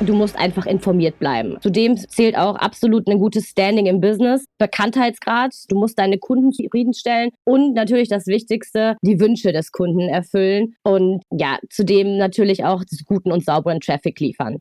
du 0.00 0.14
musst 0.14 0.36
einfach 0.36 0.66
informiert 0.66 1.18
bleiben. 1.18 1.56
Zudem 1.60 1.96
zählt 1.96 2.36
auch 2.36 2.56
absolut 2.56 3.08
ein 3.08 3.18
gutes 3.18 3.46
Standing 3.48 3.86
im 3.86 4.00
Business, 4.00 4.44
Bekanntheitsgrad, 4.58 5.52
du 5.68 5.76
musst 5.76 5.98
deine 5.98 6.18
Kunden 6.18 6.52
zufriedenstellen 6.52 7.30
und 7.44 7.74
natürlich 7.74 8.08
das 8.08 8.26
Wichtigste, 8.26 8.96
die 9.02 9.20
Wünsche 9.20 9.52
des 9.52 9.72
Kunden 9.72 10.08
erfüllen 10.08 10.74
und 10.82 11.22
ja, 11.30 11.58
zudem 11.70 12.16
natürlich 12.16 12.64
auch 12.64 12.82
guten 13.06 13.32
und 13.32 13.44
sauberen 13.44 13.80
Traffic 13.80 14.20
liefern. 14.20 14.58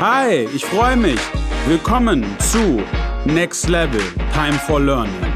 Hi, 0.00 0.48
ich 0.54 0.64
freue 0.64 0.96
mich. 0.96 1.20
Willkommen 1.68 2.26
zu 2.40 2.82
Next 3.24 3.68
Level 3.68 4.00
Time 4.32 4.54
for 4.54 4.80
Learning. 4.80 5.31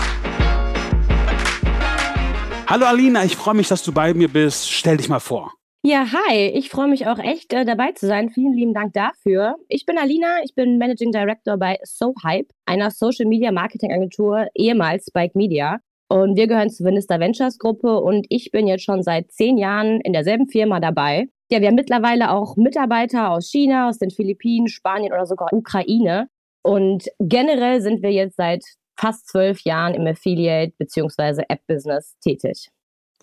Hallo 2.69 2.85
Alina, 2.85 3.25
ich 3.25 3.37
freue 3.37 3.55
mich, 3.55 3.69
dass 3.69 3.85
du 3.85 3.93
bei 3.93 4.13
mir 4.13 4.27
bist. 4.27 4.69
Stell 4.69 4.97
dich 4.97 5.09
mal 5.09 5.21
vor. 5.21 5.53
Ja, 5.85 6.05
hi, 6.13 6.49
ich 6.49 6.69
freue 6.69 6.89
mich 6.89 7.07
auch 7.07 7.21
echt 7.21 7.53
äh, 7.53 7.65
dabei 7.65 7.93
zu 7.93 8.09
sein. 8.09 8.31
Vielen 8.31 8.55
lieben 8.55 8.75
Dank 8.75 8.93
dafür. 8.93 9.55
Ich 9.69 9.87
bin 9.87 9.97
Alina, 9.99 10.41
ich 10.43 10.53
bin 10.57 10.77
Managing 10.77 11.13
Director 11.13 11.59
bei 11.59 11.79
SoHype, 11.85 12.49
einer 12.65 12.91
Social 12.91 13.27
Media 13.27 13.53
Marketing 13.53 13.93
Agentur, 13.93 14.49
ehemals 14.57 15.07
Spike 15.07 15.39
Media. 15.39 15.79
Und 16.09 16.37
wir 16.37 16.49
gehören 16.49 16.69
zur 16.69 16.87
Vinister 16.87 17.21
Ventures 17.21 17.59
Gruppe 17.59 18.01
und 18.01 18.27
ich 18.31 18.51
bin 18.51 18.67
jetzt 18.67 18.83
schon 18.83 19.05
seit 19.05 19.31
zehn 19.31 19.59
Jahren 19.59 20.01
in 20.01 20.13
derselben 20.13 20.49
Firma 20.49 20.81
dabei. 20.81 21.29
Ja, 21.53 21.61
wir 21.61 21.69
haben 21.69 21.77
mittlerweile 21.77 22.33
auch 22.33 22.57
Mitarbeiter 22.57 23.31
aus 23.31 23.49
China, 23.49 23.89
aus 23.89 23.99
den 23.99 24.11
Philippinen, 24.11 24.67
Spanien 24.67 25.13
oder 25.13 25.27
sogar 25.27 25.53
Ukraine. 25.53 26.27
Und 26.63 27.05
generell 27.21 27.81
sind 27.81 28.03
wir 28.03 28.11
jetzt 28.11 28.35
seit 28.35 28.65
fast 28.97 29.29
zwölf 29.29 29.61
Jahren 29.61 29.95
im 29.95 30.07
Affiliate- 30.07 30.75
bzw. 30.79 31.45
App-Business 31.49 32.17
tätig. 32.21 32.71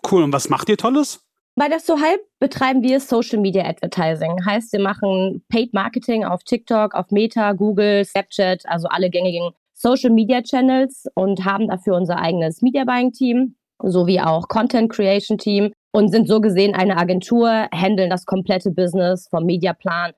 Cool, 0.09 0.23
und 0.23 0.33
was 0.33 0.49
macht 0.49 0.69
ihr 0.69 0.77
Tolles? 0.77 1.21
Bei 1.55 1.69
der 1.69 1.79
SoHype 1.79 2.23
betreiben 2.39 2.81
wir 2.81 2.99
Social 2.99 3.39
Media 3.39 3.63
Advertising. 3.65 4.43
Heißt, 4.43 4.73
wir 4.73 4.81
machen 4.81 5.45
Paid 5.49 5.73
Marketing 5.73 6.25
auf 6.25 6.43
TikTok, 6.43 6.95
auf 6.95 7.11
Meta, 7.11 7.53
Google, 7.53 8.03
Snapchat, 8.03 8.63
also 8.65 8.87
alle 8.87 9.11
gängigen 9.11 9.51
Social 9.73 10.09
Media 10.09 10.41
Channels 10.41 11.05
und 11.13 11.45
haben 11.45 11.67
dafür 11.67 11.95
unser 11.95 12.17
eigenes 12.17 12.61
Media 12.61 12.85
Buying 12.85 13.11
Team 13.11 13.55
sowie 13.83 14.19
auch 14.19 14.47
Content 14.47 14.91
Creation 14.91 15.37
Team 15.37 15.73
und 15.91 16.09
sind 16.09 16.27
so 16.27 16.41
gesehen 16.41 16.73
eine 16.73 16.97
Agentur, 16.97 17.67
handeln 17.71 18.09
das 18.09 18.25
komplette 18.25 18.71
Business 18.71 19.27
vom 19.29 19.45
Mediaplan 19.45 20.13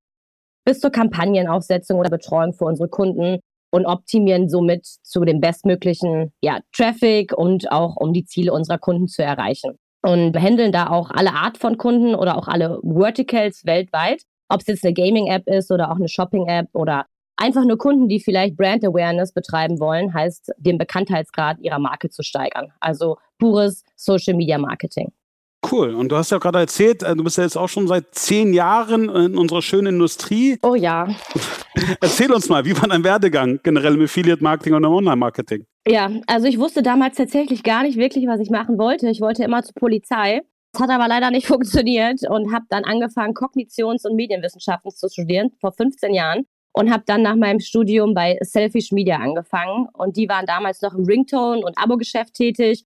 bis 0.66 0.80
zur 0.80 0.92
Kampagnenaufsetzung 0.92 2.00
oder 2.00 2.10
Betreuung 2.10 2.54
für 2.54 2.66
unsere 2.66 2.90
Kunden 2.90 3.40
und 3.76 3.86
optimieren 3.86 4.48
somit 4.48 4.86
zu 4.86 5.26
dem 5.26 5.42
bestmöglichen 5.42 6.32
ja, 6.40 6.60
Traffic 6.72 7.38
und 7.38 7.70
auch 7.74 7.98
um 7.98 8.14
die 8.14 8.24
Ziele 8.24 8.54
unserer 8.54 8.78
Kunden 8.78 9.10
zu 9.10 9.22
erreichen. 9.22 9.78
Und 10.02 10.38
handeln 10.40 10.72
da 10.72 10.88
auch 10.88 11.12
alle 11.12 11.34
Art 11.34 11.58
von 11.58 11.78
Kunden 11.78 12.16
oder 12.16 12.38
auch 12.38 12.48
alle 12.48 12.80
Verticals 12.84 13.66
weltweit, 13.66 14.22
ob 14.48 14.62
es 14.62 14.68
jetzt 14.68 14.86
eine 14.86 14.94
Gaming-App 14.94 15.46
ist 15.48 15.72
oder 15.72 15.92
auch 15.92 15.98
eine 15.98 16.08
Shopping-App 16.08 16.70
oder 16.72 17.06
einfach 17.36 17.66
nur 17.66 17.78
Kunden, 17.78 18.08
die 18.08 18.22
vielleicht 18.22 18.56
Brand 18.56 18.86
Awareness 18.86 19.34
betreiben 19.34 19.78
wollen, 19.82 20.14
heißt, 20.14 20.54
den 20.58 20.78
Bekanntheitsgrad 20.78 21.60
ihrer 21.60 21.80
Marke 21.80 22.10
zu 22.10 22.24
steigern. 22.24 22.72
Also 22.80 23.18
pures 23.40 23.84
Social 23.98 24.36
Media 24.36 24.58
Marketing. 24.58 25.12
Cool. 25.72 25.96
Und 25.96 26.10
du 26.10 26.16
hast 26.16 26.32
ja 26.32 26.38
gerade 26.38 26.60
erzählt, 26.60 27.04
äh, 27.04 27.16
du 27.16 27.24
bist 27.24 27.38
ja 27.38 27.44
jetzt 27.44 27.58
auch 27.58 27.70
schon 27.70 27.88
seit 27.88 28.14
zehn 28.14 28.54
Jahren 28.54 29.10
in 29.10 29.38
unserer 29.38 29.62
schönen 29.62 29.96
Industrie. 29.96 30.58
Oh 30.64 30.76
ja. 30.76 31.08
Erzähl 32.02 32.32
uns 32.32 32.50
mal, 32.50 32.66
wie 32.66 32.80
war 32.80 32.88
dein 32.88 33.04
Werdegang 33.04 33.60
generell 33.64 33.96
im 33.96 34.04
Affiliate 34.04 34.44
Marketing 34.44 34.74
und 34.74 34.84
im 34.84 34.92
Online-Marketing? 34.92 35.66
Ja, 35.88 36.10
also 36.28 36.48
ich 36.48 36.60
wusste 36.60 36.82
damals 36.82 37.18
tatsächlich 37.18 37.64
gar 37.64 37.84
nicht 37.84 37.98
wirklich, 37.98 38.28
was 38.28 38.40
ich 38.40 38.50
machen 38.50 38.78
wollte. 38.78 39.10
Ich 39.10 39.22
wollte 39.22 39.44
immer 39.44 39.64
zur 39.64 39.76
Polizei. 39.76 40.42
Das 40.74 40.82
hat 40.82 40.90
aber 40.90 41.08
leider 41.08 41.32
nicht 41.32 41.48
funktioniert 41.48 42.22
und 42.30 42.54
habe 42.54 42.66
dann 42.70 42.84
angefangen, 42.84 43.34
Kognitions- 43.34 44.08
und 44.08 44.16
Medienwissenschaften 44.16 44.92
zu 44.92 45.10
studieren, 45.10 45.52
vor 45.60 45.72
15 45.72 46.14
Jahren. 46.14 46.46
Und 46.78 46.92
habe 46.92 47.04
dann 47.06 47.22
nach 47.22 47.38
meinem 47.38 47.62
Studium 47.62 48.14
bei 48.14 48.38
Selfish 48.42 48.92
Media 48.92 49.16
angefangen. 49.16 49.88
Und 49.94 50.18
die 50.18 50.28
waren 50.28 50.46
damals 50.46 50.82
noch 50.82 50.94
im 50.94 51.06
Ringtone- 51.06 51.64
und 51.64 51.78
Abo-Geschäft 51.78 52.34
tätig 52.34 52.84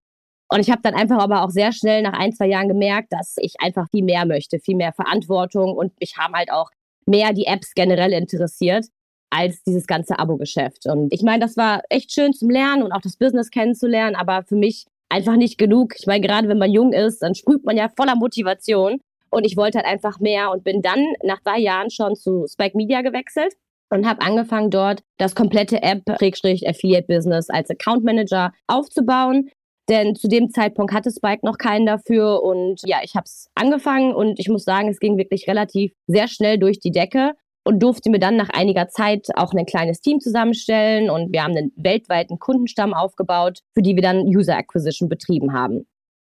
und 0.52 0.60
ich 0.60 0.72
habe 0.72 0.82
dann 0.82 0.96
einfach 0.96 1.20
aber 1.20 1.44
auch 1.44 1.52
sehr 1.52 1.72
schnell 1.72 2.02
nach 2.02 2.14
ein, 2.14 2.34
zwei 2.34 2.48
Jahren 2.48 2.68
gemerkt, 2.68 3.12
dass 3.12 3.36
ich 3.38 3.56
einfach 3.60 3.88
viel 3.92 4.04
mehr 4.04 4.26
möchte, 4.26 4.60
viel 4.60 4.76
mehr 4.76 4.94
Verantwortung 4.94 5.76
und 5.76 5.94
mich 6.00 6.18
haben 6.18 6.34
halt 6.34 6.52
auch 6.52 6.72
mehr 7.06 7.34
die 7.34 7.46
Apps 7.46 7.74
generell 7.74 8.14
interessiert 8.14 8.86
als 9.30 9.62
dieses 9.64 9.86
ganze 9.86 10.18
Abo-Geschäft. 10.18 10.88
Und 10.88 11.14
ich 11.14 11.22
meine, 11.22 11.40
das 11.40 11.56
war 11.56 11.82
echt 11.90 12.12
schön 12.12 12.34
zum 12.34 12.50
Lernen 12.50 12.84
und 12.84 12.92
auch 12.92 13.02
das 13.02 13.18
Business 13.18 13.52
kennenzulernen, 13.52 14.16
aber 14.16 14.44
für 14.44 14.56
mich 14.56 14.86
einfach 15.10 15.36
nicht 15.36 15.58
genug. 15.58 15.94
Ich 16.00 16.08
meine, 16.08 16.26
gerade 16.26 16.48
wenn 16.48 16.58
man 16.58 16.72
jung 16.72 16.94
ist, 16.94 17.22
dann 17.22 17.36
sprüht 17.36 17.64
man 17.64 17.78
ja 17.78 17.90
voller 17.96 18.16
Motivation. 18.16 19.02
Und 19.32 19.46
ich 19.46 19.56
wollte 19.58 19.78
halt 19.78 19.88
einfach 19.88 20.20
mehr 20.20 20.50
und 20.52 20.64
bin 20.64 20.82
dann 20.82 21.06
nach 21.24 21.40
drei 21.42 21.60
Jahren 21.60 21.92
schon 21.92 22.16
zu 22.16 22.48
Spike 22.48 22.76
Media 22.76 23.02
gewechselt 23.02 23.54
und 23.92 24.08
habe 24.08 24.22
angefangen, 24.22 24.72
dort 24.72 25.04
das 25.18 25.36
komplette 25.36 25.84
App-Affiliate-Business 25.84 27.50
als 27.50 27.70
Account 27.70 28.04
Manager 28.04 28.52
aufzubauen. 28.68 29.50
Denn 29.90 30.16
zu 30.16 30.28
dem 30.28 30.52
Zeitpunkt 30.52 30.94
hatte 30.94 31.12
Spike 31.12 31.46
noch 31.46 31.58
keinen 31.58 31.86
dafür. 31.86 32.44
Und 32.44 32.82
ja, 32.86 32.98
ich 33.04 33.16
habe 33.16 33.26
es 33.26 33.50
angefangen 33.56 34.14
und 34.14 34.40
ich 34.40 34.48
muss 34.48 34.64
sagen, 34.64 34.88
es 34.88 35.00
ging 35.00 35.18
wirklich 35.18 35.48
relativ 35.48 35.94
sehr 36.08 36.28
schnell 36.28 36.60
durch 36.60 36.80
die 36.80 36.92
Decke 36.92 37.34
und 37.64 37.82
durfte 37.82 38.10
mir 38.10 38.20
dann 38.20 38.38
nach 38.38 38.50
einiger 38.50 38.88
Zeit 38.90 39.28
auch 39.36 39.54
ein 39.54 39.66
kleines 39.66 40.00
Team 40.02 40.20
zusammenstellen. 40.20 41.10
Und 41.10 41.34
wir 41.34 41.44
haben 41.44 41.58
einen 41.58 41.74
weltweiten 41.76 42.40
Kundenstamm 42.40 42.94
aufgebaut, 42.94 43.60
für 43.74 43.82
die 43.82 43.96
wir 43.96 44.04
dann 44.04 44.28
User 44.28 44.56
Acquisition 44.56 45.10
betrieben 45.10 45.54
haben. 45.54 45.88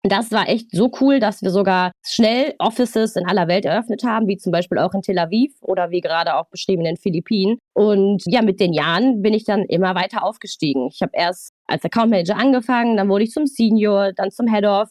Das 0.04 0.32
war 0.32 0.48
echt 0.48 0.72
so 0.72 0.90
cool, 1.00 1.20
dass 1.20 1.42
wir 1.42 1.50
sogar 1.50 1.92
schnell 2.04 2.54
Offices 2.58 3.14
in 3.14 3.24
aller 3.24 3.46
Welt 3.46 3.64
eröffnet 3.64 4.02
haben, 4.02 4.26
wie 4.26 4.36
zum 4.36 4.50
Beispiel 4.50 4.78
auch 4.78 4.92
in 4.94 5.02
Tel 5.02 5.16
Aviv 5.16 5.52
oder 5.60 5.90
wie 5.92 6.00
gerade 6.00 6.34
auch 6.34 6.48
beschrieben 6.48 6.80
in 6.80 6.94
den 6.94 6.96
Philippinen. 6.96 7.58
Und 7.72 8.20
ja, 8.26 8.42
mit 8.42 8.58
den 8.58 8.72
Jahren 8.72 9.22
bin 9.22 9.32
ich 9.32 9.44
dann 9.44 9.64
immer 9.64 9.94
weiter 9.94 10.24
aufgestiegen. 10.24 10.88
Ich 10.92 11.02
habe 11.02 11.12
erst 11.14 11.52
als 11.68 11.84
Account 11.84 12.10
Manager 12.10 12.36
angefangen, 12.36 12.96
dann 12.96 13.08
wurde 13.08 13.24
ich 13.24 13.30
zum 13.30 13.46
Senior, 13.46 14.12
dann 14.12 14.32
zum 14.32 14.52
Head 14.52 14.64
of, 14.64 14.88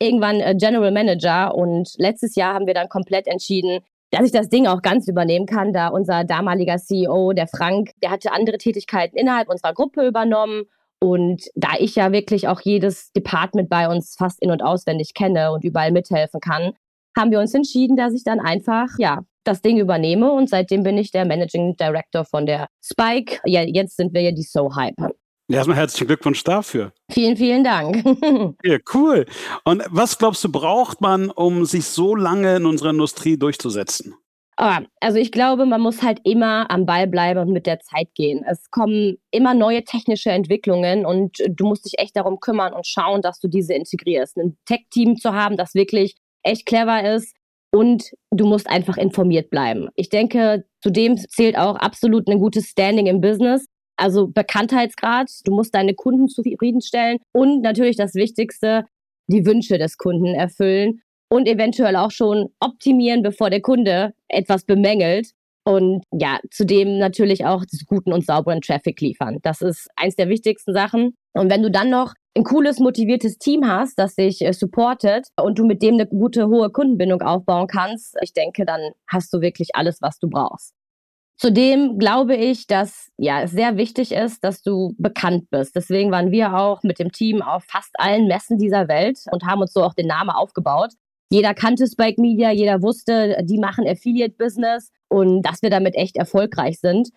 irgendwann 0.00 0.40
äh, 0.40 0.54
General 0.58 0.90
Manager. 0.90 1.54
Und 1.54 1.90
letztes 1.98 2.34
Jahr 2.34 2.54
haben 2.54 2.66
wir 2.66 2.74
dann 2.74 2.88
komplett 2.88 3.26
entschieden, 3.26 3.80
dass 4.12 4.24
ich 4.24 4.32
das 4.32 4.48
Ding 4.48 4.66
auch 4.66 4.80
ganz 4.80 5.08
übernehmen 5.08 5.44
kann, 5.44 5.74
da 5.74 5.88
unser 5.88 6.24
damaliger 6.24 6.78
CEO, 6.78 7.34
der 7.34 7.48
Frank, 7.48 7.90
der 8.02 8.10
hatte 8.10 8.32
andere 8.32 8.56
Tätigkeiten 8.56 9.18
innerhalb 9.18 9.50
unserer 9.50 9.74
Gruppe 9.74 10.06
übernommen 10.06 10.64
und 11.00 11.44
da 11.54 11.70
ich 11.78 11.96
ja 11.96 12.12
wirklich 12.12 12.48
auch 12.48 12.60
jedes 12.60 13.12
Department 13.12 13.68
bei 13.68 13.88
uns 13.88 14.14
fast 14.16 14.40
in- 14.42 14.50
und 14.50 14.62
auswendig 14.62 15.14
kenne 15.14 15.52
und 15.52 15.64
überall 15.64 15.92
mithelfen 15.92 16.40
kann, 16.40 16.72
haben 17.16 17.30
wir 17.30 17.40
uns 17.40 17.54
entschieden, 17.54 17.96
dass 17.96 18.12
ich 18.12 18.24
dann 18.24 18.40
einfach, 18.40 18.88
ja, 18.98 19.20
das 19.44 19.60
Ding 19.60 19.78
übernehme 19.78 20.32
und 20.32 20.48
seitdem 20.48 20.82
bin 20.82 20.96
ich 20.96 21.10
der 21.10 21.24
Managing 21.26 21.76
Director 21.76 22.24
von 22.24 22.46
der 22.46 22.68
Spike. 22.82 23.40
Ja, 23.44 23.62
jetzt 23.62 23.96
sind 23.96 24.14
wir 24.14 24.22
ja 24.22 24.32
die 24.32 24.42
So 24.42 24.74
Hype. 24.74 24.96
Ja, 25.48 25.58
erstmal 25.58 25.76
herzlichen 25.76 26.06
Glückwunsch 26.06 26.42
dafür. 26.42 26.92
Vielen, 27.10 27.36
vielen 27.36 27.64
Dank. 27.64 28.02
ja, 28.64 28.78
cool. 28.94 29.26
Und 29.64 29.82
was 29.90 30.16
glaubst 30.16 30.42
du, 30.42 30.50
braucht 30.50 31.02
man, 31.02 31.30
um 31.30 31.66
sich 31.66 31.84
so 31.84 32.16
lange 32.16 32.56
in 32.56 32.64
unserer 32.64 32.90
Industrie 32.90 33.36
durchzusetzen? 33.36 34.14
Aber, 34.56 34.86
also 35.00 35.18
ich 35.18 35.32
glaube, 35.32 35.66
man 35.66 35.80
muss 35.80 36.02
halt 36.02 36.20
immer 36.24 36.70
am 36.70 36.86
Ball 36.86 37.06
bleiben 37.06 37.40
und 37.40 37.52
mit 37.52 37.66
der 37.66 37.80
Zeit 37.80 38.08
gehen. 38.14 38.44
Es 38.48 38.70
kommen 38.70 39.16
immer 39.30 39.54
neue 39.54 39.82
technische 39.84 40.30
Entwicklungen 40.30 41.04
und 41.06 41.38
du 41.48 41.66
musst 41.66 41.84
dich 41.86 41.98
echt 41.98 42.16
darum 42.16 42.38
kümmern 42.40 42.72
und 42.72 42.86
schauen, 42.86 43.20
dass 43.20 43.40
du 43.40 43.48
diese 43.48 43.74
integrierst. 43.74 44.36
Ein 44.36 44.56
Tech-Team 44.66 45.16
zu 45.16 45.32
haben, 45.32 45.56
das 45.56 45.74
wirklich 45.74 46.14
echt 46.44 46.66
clever 46.66 47.14
ist 47.14 47.34
und 47.72 48.12
du 48.30 48.46
musst 48.46 48.68
einfach 48.68 48.96
informiert 48.96 49.50
bleiben. 49.50 49.88
Ich 49.96 50.08
denke, 50.08 50.64
zudem 50.80 51.16
zählt 51.16 51.58
auch 51.58 51.74
absolut 51.74 52.28
ein 52.28 52.38
gutes 52.38 52.66
Standing 52.66 53.06
im 53.06 53.20
Business. 53.20 53.66
Also 53.96 54.28
Bekanntheitsgrad, 54.28 55.30
du 55.44 55.52
musst 55.52 55.74
deine 55.74 55.94
Kunden 55.94 56.28
zufriedenstellen 56.28 57.18
und 57.32 57.62
natürlich 57.62 57.96
das 57.96 58.14
Wichtigste, 58.14 58.84
die 59.26 59.46
Wünsche 59.46 59.78
des 59.78 59.96
Kunden 59.96 60.34
erfüllen 60.34 61.00
und 61.34 61.48
eventuell 61.48 61.96
auch 61.96 62.12
schon 62.12 62.50
optimieren, 62.60 63.24
bevor 63.24 63.50
der 63.50 63.60
Kunde 63.60 64.12
etwas 64.28 64.64
bemängelt. 64.64 65.32
Und 65.64 66.04
ja, 66.12 66.38
zudem 66.52 66.98
natürlich 66.98 67.44
auch 67.44 67.64
guten 67.88 68.12
und 68.12 68.24
sauberen 68.24 68.60
Traffic 68.60 69.00
liefern. 69.00 69.38
Das 69.42 69.60
ist 69.60 69.88
eins 69.96 70.14
der 70.14 70.28
wichtigsten 70.28 70.72
Sachen. 70.72 71.16
Und 71.32 71.50
wenn 71.50 71.64
du 71.64 71.72
dann 71.72 71.90
noch 71.90 72.14
ein 72.36 72.44
cooles, 72.44 72.78
motiviertes 72.78 73.38
Team 73.38 73.66
hast, 73.66 73.98
das 73.98 74.14
dich 74.14 74.44
äh, 74.44 74.52
supportet 74.52 75.26
und 75.42 75.58
du 75.58 75.66
mit 75.66 75.82
dem 75.82 75.94
eine 75.94 76.06
gute, 76.06 76.46
hohe 76.46 76.70
Kundenbindung 76.70 77.22
aufbauen 77.22 77.66
kannst, 77.66 78.14
ich 78.22 78.32
denke, 78.32 78.64
dann 78.64 78.92
hast 79.08 79.34
du 79.34 79.40
wirklich 79.40 79.70
alles, 79.74 80.00
was 80.00 80.20
du 80.20 80.28
brauchst. 80.28 80.72
Zudem 81.36 81.98
glaube 81.98 82.36
ich, 82.36 82.68
dass 82.68 83.10
ja, 83.18 83.42
es 83.42 83.50
sehr 83.50 83.76
wichtig 83.76 84.12
ist, 84.12 84.44
dass 84.44 84.62
du 84.62 84.94
bekannt 84.98 85.50
bist. 85.50 85.74
Deswegen 85.74 86.12
waren 86.12 86.30
wir 86.30 86.54
auch 86.56 86.84
mit 86.84 87.00
dem 87.00 87.10
Team 87.10 87.42
auf 87.42 87.64
fast 87.64 87.90
allen 87.94 88.28
Messen 88.28 88.56
dieser 88.56 88.86
Welt 88.86 89.18
und 89.32 89.44
haben 89.44 89.60
uns 89.60 89.72
so 89.72 89.82
auch 89.82 89.94
den 89.94 90.06
Namen 90.06 90.30
aufgebaut. 90.30 90.92
Jeder 91.30 91.54
kannte 91.54 91.86
Spike 91.86 92.20
Media, 92.20 92.50
jeder 92.50 92.82
wusste, 92.82 93.36
die 93.42 93.58
machen 93.58 93.86
Affiliate-Business 93.86 94.90
und 95.08 95.42
dass 95.42 95.62
wir 95.62 95.70
damit 95.70 95.94
echt 95.96 96.16
erfolgreich 96.16 96.78
sind. 96.80 97.10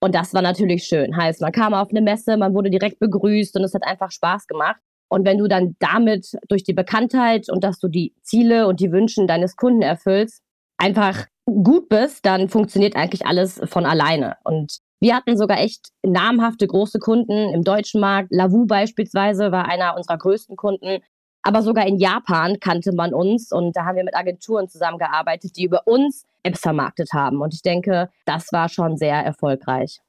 Und 0.00 0.14
das 0.14 0.32
war 0.32 0.42
natürlich 0.42 0.84
schön. 0.84 1.16
Heißt, 1.16 1.40
man 1.40 1.52
kam 1.52 1.74
auf 1.74 1.90
eine 1.90 2.00
Messe, 2.00 2.36
man 2.36 2.54
wurde 2.54 2.70
direkt 2.70 2.98
begrüßt 2.98 3.56
und 3.56 3.64
es 3.64 3.74
hat 3.74 3.84
einfach 3.84 4.10
Spaß 4.10 4.46
gemacht. 4.46 4.80
Und 5.08 5.26
wenn 5.26 5.38
du 5.38 5.48
dann 5.48 5.76
damit 5.78 6.36
durch 6.48 6.62
die 6.62 6.72
Bekanntheit 6.72 7.50
und 7.50 7.64
dass 7.64 7.78
du 7.78 7.88
die 7.88 8.14
Ziele 8.22 8.66
und 8.66 8.80
die 8.80 8.92
Wünschen 8.92 9.26
deines 9.26 9.56
Kunden 9.56 9.82
erfüllst, 9.82 10.42
einfach 10.78 11.26
gut 11.44 11.88
bist, 11.88 12.24
dann 12.24 12.48
funktioniert 12.48 12.96
eigentlich 12.96 13.26
alles 13.26 13.60
von 13.64 13.84
alleine. 13.84 14.36
Und 14.44 14.78
wir 15.00 15.16
hatten 15.16 15.36
sogar 15.36 15.58
echt 15.58 15.88
namhafte 16.02 16.66
große 16.66 16.98
Kunden 16.98 17.52
im 17.52 17.62
deutschen 17.62 18.00
Markt. 18.00 18.28
Lavu 18.30 18.66
beispielsweise 18.66 19.50
war 19.50 19.66
einer 19.66 19.96
unserer 19.96 20.18
größten 20.18 20.56
Kunden. 20.56 21.00
Aber 21.42 21.62
sogar 21.62 21.86
in 21.86 21.98
Japan 21.98 22.60
kannte 22.60 22.92
man 22.92 23.14
uns 23.14 23.50
und 23.50 23.76
da 23.76 23.84
haben 23.84 23.96
wir 23.96 24.04
mit 24.04 24.14
Agenturen 24.14 24.68
zusammengearbeitet, 24.68 25.56
die 25.56 25.64
über 25.64 25.86
uns 25.86 26.24
Apps 26.42 26.60
vermarktet 26.60 27.12
haben. 27.12 27.40
Und 27.40 27.54
ich 27.54 27.62
denke, 27.62 28.10
das 28.26 28.52
war 28.52 28.68
schon 28.68 28.96
sehr 28.96 29.16
erfolgreich. 29.16 30.00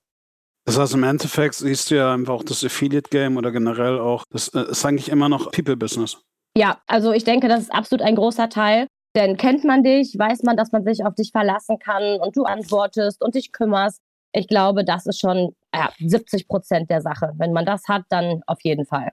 Das 0.65 0.77
heißt, 0.77 0.93
im 0.93 1.03
Endeffekt 1.03 1.55
siehst 1.55 1.89
du 1.89 1.95
ja 1.95 2.13
einfach 2.13 2.33
auch 2.33 2.43
das 2.43 2.63
Affiliate-Game 2.63 3.37
oder 3.37 3.51
generell 3.51 3.99
auch, 3.99 4.25
das 4.29 4.49
äh, 4.49 4.69
ist 4.69 4.85
eigentlich 4.85 5.09
immer 5.09 5.27
noch 5.27 5.51
People-Business. 5.51 6.17
Ja, 6.55 6.79
also 6.85 7.13
ich 7.13 7.23
denke, 7.23 7.47
das 7.47 7.61
ist 7.61 7.73
absolut 7.73 8.05
ein 8.05 8.15
großer 8.15 8.49
Teil. 8.49 8.87
Denn 9.15 9.35
kennt 9.35 9.65
man 9.65 9.83
dich, 9.83 10.17
weiß 10.17 10.43
man, 10.43 10.55
dass 10.55 10.71
man 10.71 10.83
sich 10.85 11.03
auf 11.03 11.15
dich 11.15 11.31
verlassen 11.31 11.79
kann 11.79 12.19
und 12.21 12.37
du 12.37 12.43
antwortest 12.43 13.21
und 13.21 13.35
dich 13.35 13.51
kümmerst. 13.51 13.99
Ich 14.31 14.47
glaube, 14.47 14.85
das 14.85 15.05
ist 15.05 15.19
schon 15.19 15.53
ja, 15.73 15.91
70 15.99 16.47
Prozent 16.47 16.89
der 16.89 17.01
Sache. 17.01 17.33
Wenn 17.37 17.51
man 17.51 17.65
das 17.65 17.89
hat, 17.89 18.03
dann 18.09 18.41
auf 18.47 18.59
jeden 18.63 18.85
Fall. 18.85 19.11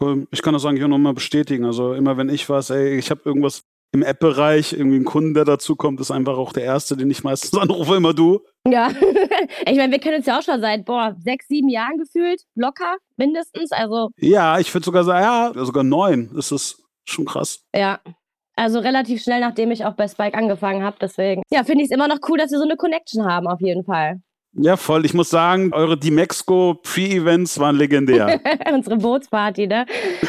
Cool. 0.00 0.26
Ich 0.30 0.42
kann 0.42 0.54
das 0.54 0.64
eigentlich 0.64 0.84
auch 0.84 0.88
nochmal 0.88 1.14
bestätigen. 1.14 1.64
Also 1.64 1.94
immer 1.94 2.16
wenn 2.16 2.28
ich 2.28 2.48
was, 2.48 2.70
ey, 2.70 2.96
ich 2.96 3.10
habe 3.10 3.22
irgendwas 3.24 3.64
im 3.92 4.02
App-Bereich, 4.02 4.72
irgendwie 4.72 4.96
ein 4.96 5.04
Kunden, 5.04 5.34
der 5.34 5.44
dazu 5.44 5.76
kommt, 5.76 6.00
ist 6.00 6.10
einfach 6.10 6.36
auch 6.36 6.52
der 6.52 6.64
erste, 6.64 6.96
den 6.96 7.10
ich 7.10 7.22
meistens 7.22 7.56
anrufe, 7.58 7.94
immer 7.94 8.12
du. 8.12 8.40
Ja, 8.66 8.90
ich 9.66 9.76
meine, 9.76 9.92
wir 9.92 10.00
kennen 10.00 10.16
uns 10.16 10.26
ja 10.26 10.38
auch 10.38 10.42
schon 10.42 10.60
seit, 10.60 10.84
boah, 10.84 11.16
sechs, 11.24 11.46
sieben 11.46 11.68
Jahren 11.68 11.96
gefühlt, 11.98 12.42
locker, 12.56 12.96
mindestens, 13.16 13.70
also. 13.70 14.10
Ja, 14.18 14.58
ich 14.58 14.74
würde 14.74 14.84
sogar 14.84 15.04
sagen, 15.04 15.54
ja, 15.56 15.64
sogar 15.64 15.84
neun, 15.84 16.30
ist 16.36 16.82
schon 17.04 17.24
krass. 17.24 17.60
Ja, 17.74 18.00
also 18.56 18.80
relativ 18.80 19.22
schnell, 19.22 19.40
nachdem 19.40 19.70
ich 19.70 19.84
auch 19.84 19.94
bei 19.94 20.08
Spike 20.08 20.36
angefangen 20.36 20.82
habe, 20.82 20.96
deswegen. 21.00 21.42
Ja, 21.52 21.64
finde 21.64 21.84
ich 21.84 21.90
es 21.90 21.94
immer 21.94 22.08
noch 22.08 22.18
cool, 22.28 22.38
dass 22.38 22.50
wir 22.50 22.58
so 22.58 22.64
eine 22.64 22.76
Connection 22.76 23.24
haben, 23.24 23.46
auf 23.46 23.60
jeden 23.60 23.84
Fall. 23.84 24.20
Ja, 24.56 24.76
voll. 24.76 25.04
Ich 25.04 25.14
muss 25.14 25.30
sagen, 25.30 25.72
eure 25.72 25.98
Dimexco 25.98 26.74
Pre-Events 26.74 27.58
waren 27.58 27.76
legendär. 27.76 28.40
Unsere 28.72 28.96
Bootsparty, 28.96 29.66
ne? 29.66 29.84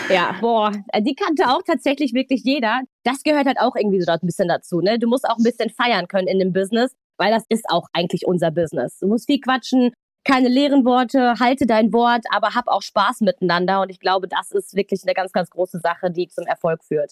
Ja, 0.10 0.36
boah, 0.42 0.72
die 1.00 1.14
kannte 1.16 1.48
auch 1.48 1.62
tatsächlich 1.62 2.14
wirklich 2.14 2.42
jeder. 2.44 2.82
Das 3.04 3.22
gehört 3.22 3.46
halt 3.46 3.60
auch 3.60 3.76
irgendwie 3.76 4.02
so 4.02 4.12
ein 4.12 4.20
bisschen 4.24 4.48
dazu, 4.48 4.82
ne? 4.82 4.98
Du 4.98 5.08
musst 5.08 5.30
auch 5.30 5.38
ein 5.38 5.44
bisschen 5.44 5.70
feiern 5.70 6.08
können 6.08 6.28
in 6.28 6.40
dem 6.40 6.54
Business, 6.54 6.96
weil 7.18 7.32
das 7.32 7.44
ist 7.50 7.66
auch 7.70 7.88
eigentlich 7.94 8.26
unser 8.26 8.50
Business. 8.50 8.98
Du 9.00 9.08
musst 9.08 9.28
viel 9.28 9.40
quatschen, 9.40 9.94
keine 10.24 10.50
leeren 10.50 10.86
Worte, 10.86 11.36
halte 11.40 11.68
dein 11.68 11.94
Wort, 11.94 12.26
aber 12.32 12.56
hab 12.56 12.68
auch 12.68 12.82
Spaß 12.82 13.22
miteinander. 13.22 13.82
Und 13.82 13.92
ich 13.92 14.00
glaube, 14.00 14.28
das 14.28 14.52
ist 14.52 14.76
wirklich 14.76 15.02
eine 15.04 15.14
ganz, 15.14 15.32
ganz 15.34 15.52
große 15.52 15.80
Sache, 15.80 16.10
die 16.10 16.28
zum 16.30 16.46
Erfolg 16.48 16.84
führt. 16.84 17.12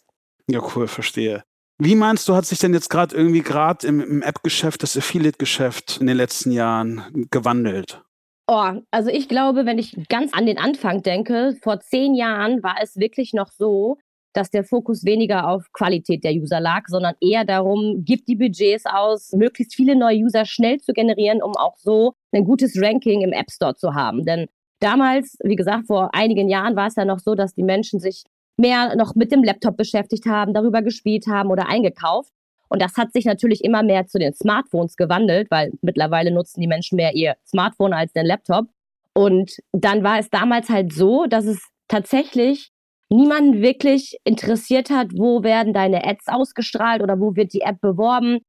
Ja, 0.50 0.62
cool, 0.76 0.88
verstehe. 0.88 1.44
Wie 1.80 1.96
meinst 1.96 2.30
du, 2.30 2.36
hat 2.36 2.46
sich 2.46 2.60
denn 2.60 2.74
jetzt 2.74 2.90
gerade 2.90 3.16
irgendwie 3.16 3.42
gerade 3.42 3.86
im, 3.88 4.00
im 4.00 4.22
App-Geschäft, 4.22 4.84
das 4.84 4.96
Affiliate-Geschäft 4.96 5.98
in 6.00 6.08
den 6.08 6.18
letzten 6.18 6.52
Jahren 6.52 7.28
gewandelt? 7.32 8.02
Oh, 8.48 8.72
also 8.92 9.10
ich 9.10 9.30
glaube, 9.30 9.66
wenn 9.66 9.80
ich 9.80 9.96
ganz 10.10 10.34
an 10.34 10.46
den 10.46 10.58
Anfang 10.58 11.02
denke, 11.02 11.56
vor 11.62 11.80
zehn 11.80 12.14
Jahren 12.14 12.62
war 12.62 12.76
es 12.82 12.98
wirklich 12.98 13.34
noch 13.34 13.48
so, 13.48 13.98
dass 14.34 14.50
der 14.50 14.64
Fokus 14.64 15.06
weniger 15.06 15.48
auf 15.48 15.72
Qualität 15.72 16.24
der 16.24 16.34
User 16.34 16.60
lag, 16.60 16.84
sondern 16.88 17.16
eher 17.22 17.46
darum, 17.46 18.04
gibt 18.04 18.28
die 18.28 18.36
Budgets 18.36 18.86
aus, 18.86 19.32
möglichst 19.32 19.76
viele 19.76 19.96
neue 19.96 20.18
User 20.18 20.46
schnell 20.46 20.80
zu 20.80 20.92
generieren, 20.92 21.42
um 21.42 21.56
auch 21.56 21.78
so 21.78 22.14
ein 22.32 22.44
gutes 22.44 22.80
Ranking 22.82 23.22
im 23.22 23.32
App 23.32 23.52
Store 23.52 23.76
zu 23.76 23.94
haben. 23.94 24.26
Denn 24.26 24.48
damals, 24.80 25.38
wie 25.44 25.56
gesagt, 25.56 25.88
vor 25.88 26.10
einigen 26.14 26.50
Jahren 26.50 26.76
war 26.76 26.88
es 26.88 26.96
ja 26.96 27.06
noch 27.06 27.20
so, 27.20 27.36
dass 27.36 27.54
die 27.54 27.64
Menschen 27.64 28.00
sich 28.00 28.24
mehr 28.58 28.96
noch 28.96 29.16
mit 29.16 29.32
dem 29.32 29.44
Laptop 29.44 29.78
beschäftigt 29.78 30.26
haben, 30.26 30.54
darüber 30.54 30.82
gespielt 30.82 31.28
haben 31.28 31.50
oder 31.50 31.68
eingekauft. 31.68 32.32
Und 32.70 32.82
das 32.82 32.98
hat 32.98 33.14
sich 33.14 33.26
natürlich 33.26 33.64
immer 33.64 33.84
mehr 33.84 34.08
zu 34.08 34.18
den 34.18 34.34
Smartphones 34.34 34.96
gewandelt, 34.96 35.52
weil 35.52 35.72
mittlerweile 35.82 36.32
nutzen 36.32 36.62
die 36.62 36.68
Menschen 36.68 36.96
mehr 36.96 37.14
ihr 37.14 37.36
Smartphone 37.46 37.94
als 37.94 38.14
den 38.14 38.26
Laptop. 38.26 38.66
Und 39.14 39.58
dann 39.72 40.04
war 40.04 40.20
es 40.20 40.30
damals 40.30 40.70
halt 40.70 40.92
so, 40.92 41.26
dass 41.28 41.46
es 41.46 41.62
tatsächlich 41.88 42.72
niemanden 43.10 43.62
wirklich 43.62 44.18
interessiert 44.24 44.90
hat, 44.90 45.10
wo 45.14 45.44
werden 45.44 45.74
deine 45.74 46.04
Ads 46.04 46.28
ausgestrahlt 46.30 47.04
oder 47.04 47.20
wo 47.20 47.36
wird 47.36 47.54
die 47.54 47.62
App 47.62 47.80
beworben. 47.80 48.40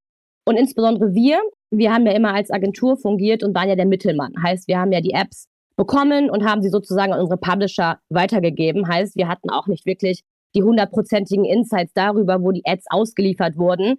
Und 0.47 0.57
insbesondere 0.57 1.13
wir, 1.13 1.41
wir 1.71 1.93
haben 1.93 2.07
ja 2.07 2.13
immer 2.13 2.33
als 2.33 2.51
Agentur 2.51 2.97
fungiert 2.97 3.43
und 3.43 3.55
waren 3.55 3.69
ja 3.69 3.77
der 3.77 3.87
Mittelmann. 3.87 4.33
Heißt, 4.43 4.69
wir 4.69 4.79
haben 4.79 4.93
ja 4.93 5.01
die 5.01 5.13
Apps 5.13 5.49
bekommen 5.77 6.31
und 6.31 6.45
haben 6.45 6.63
sie 6.63 6.69
sozusagen 6.69 7.13
an 7.13 7.21
unsere 7.21 7.39
Publisher 7.39 7.99
weitergegeben. 8.09 8.89
Heißt, 8.89 9.17
wir 9.17 9.29
hatten 9.29 9.51
auch 9.51 9.67
nicht 9.67 9.87
wirklich 9.87 10.23
die 10.55 10.63
hundertprozentigen 10.63 11.45
Insights 11.45 11.93
darüber, 11.95 12.43
wo 12.43 12.53
die 12.53 12.65
Ads 12.65 12.87
ausgeliefert 12.91 13.57
wurden. 13.57 13.97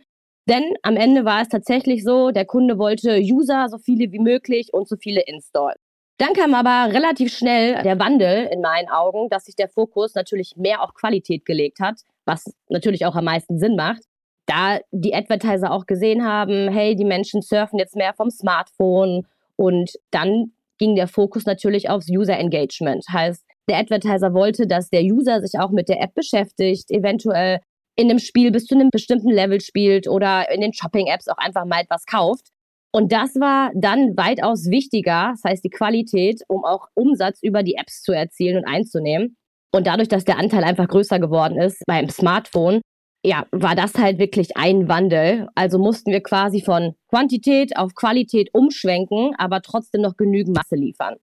Denn 0.47 0.63
am 0.83 0.95
Ende 0.95 1.25
war 1.25 1.41
es 1.41 1.49
tatsächlich 1.49 2.03
so, 2.03 2.31
der 2.31 2.45
Kunde 2.45 2.77
wollte 2.77 3.19
User 3.19 3.67
so 3.69 3.77
viele 3.77 4.11
wie 4.11 4.19
möglich 4.19 4.73
und 4.73 4.87
so 4.87 4.95
viele 4.95 5.21
Installs. 5.21 5.79
Dann 6.17 6.33
kam 6.33 6.53
aber 6.53 6.93
relativ 6.93 7.35
schnell 7.35 7.81
der 7.83 7.99
Wandel 7.99 8.47
in 8.51 8.61
meinen 8.61 8.87
Augen, 8.89 9.27
dass 9.29 9.45
sich 9.45 9.55
der 9.55 9.67
Fokus 9.67 10.15
natürlich 10.15 10.55
mehr 10.55 10.81
auf 10.81 10.93
Qualität 10.93 11.45
gelegt 11.45 11.79
hat, 11.81 12.01
was 12.25 12.53
natürlich 12.69 13.05
auch 13.05 13.15
am 13.15 13.25
meisten 13.25 13.59
Sinn 13.59 13.75
macht. 13.75 14.03
Da 14.45 14.79
die 14.91 15.13
Advertiser 15.13 15.71
auch 15.71 15.87
gesehen 15.87 16.25
haben, 16.25 16.69
hey, 16.69 16.95
die 16.95 17.03
Menschen 17.03 17.41
surfen 17.41 17.79
jetzt 17.79 17.95
mehr 17.95 18.13
vom 18.13 18.29
Smartphone 18.29 19.27
und 19.57 19.91
dann 20.11 20.53
ging 20.77 20.95
der 20.95 21.07
Fokus 21.07 21.45
natürlich 21.45 21.89
aufs 21.89 22.09
User 22.09 22.37
Engagement. 22.37 23.05
Heißt, 23.11 23.43
der 23.69 23.77
Advertiser 23.77 24.33
wollte, 24.33 24.67
dass 24.67 24.89
der 24.89 25.03
User 25.03 25.41
sich 25.41 25.59
auch 25.59 25.71
mit 25.71 25.89
der 25.89 26.01
App 26.01 26.13
beschäftigt, 26.13 26.91
eventuell 26.91 27.59
in 27.97 28.09
einem 28.09 28.19
Spiel 28.19 28.51
bis 28.51 28.65
zu 28.65 28.75
einem 28.75 28.89
bestimmten 28.89 29.29
Level 29.29 29.61
spielt 29.61 30.07
oder 30.07 30.51
in 30.51 30.61
den 30.61 30.73
Shopping-Apps 30.73 31.27
auch 31.27 31.37
einfach 31.37 31.65
mal 31.65 31.81
etwas 31.81 32.05
kauft. 32.05 32.49
Und 32.91 33.11
das 33.11 33.35
war 33.35 33.71
dann 33.75 34.15
weitaus 34.15 34.69
wichtiger, 34.69 35.33
das 35.33 35.43
heißt 35.43 35.63
die 35.63 35.69
Qualität, 35.69 36.41
um 36.47 36.63
auch 36.63 36.87
Umsatz 36.93 37.39
über 37.41 37.63
die 37.63 37.75
Apps 37.75 38.01
zu 38.01 38.13
erzielen 38.13 38.57
und 38.57 38.65
einzunehmen. 38.65 39.35
Und 39.73 39.87
dadurch, 39.87 40.07
dass 40.07 40.23
der 40.23 40.37
Anteil 40.37 40.63
einfach 40.63 40.87
größer 40.87 41.19
geworden 41.19 41.59
ist 41.59 41.83
beim 41.87 42.07
Smartphone, 42.09 42.81
ja, 43.25 43.45
war 43.51 43.75
das 43.75 43.95
halt 43.95 44.19
wirklich 44.19 44.55
ein 44.55 44.87
Wandel. 44.87 45.47
Also 45.55 45.79
mussten 45.79 46.11
wir 46.11 46.21
quasi 46.21 46.61
von 46.61 46.95
Quantität 47.09 47.75
auf 47.77 47.95
Qualität 47.95 48.49
umschwenken, 48.53 49.33
aber 49.37 49.61
trotzdem 49.61 50.01
noch 50.01 50.15
genügend 50.15 50.55
Masse 50.55 50.75
liefern. 50.75 51.15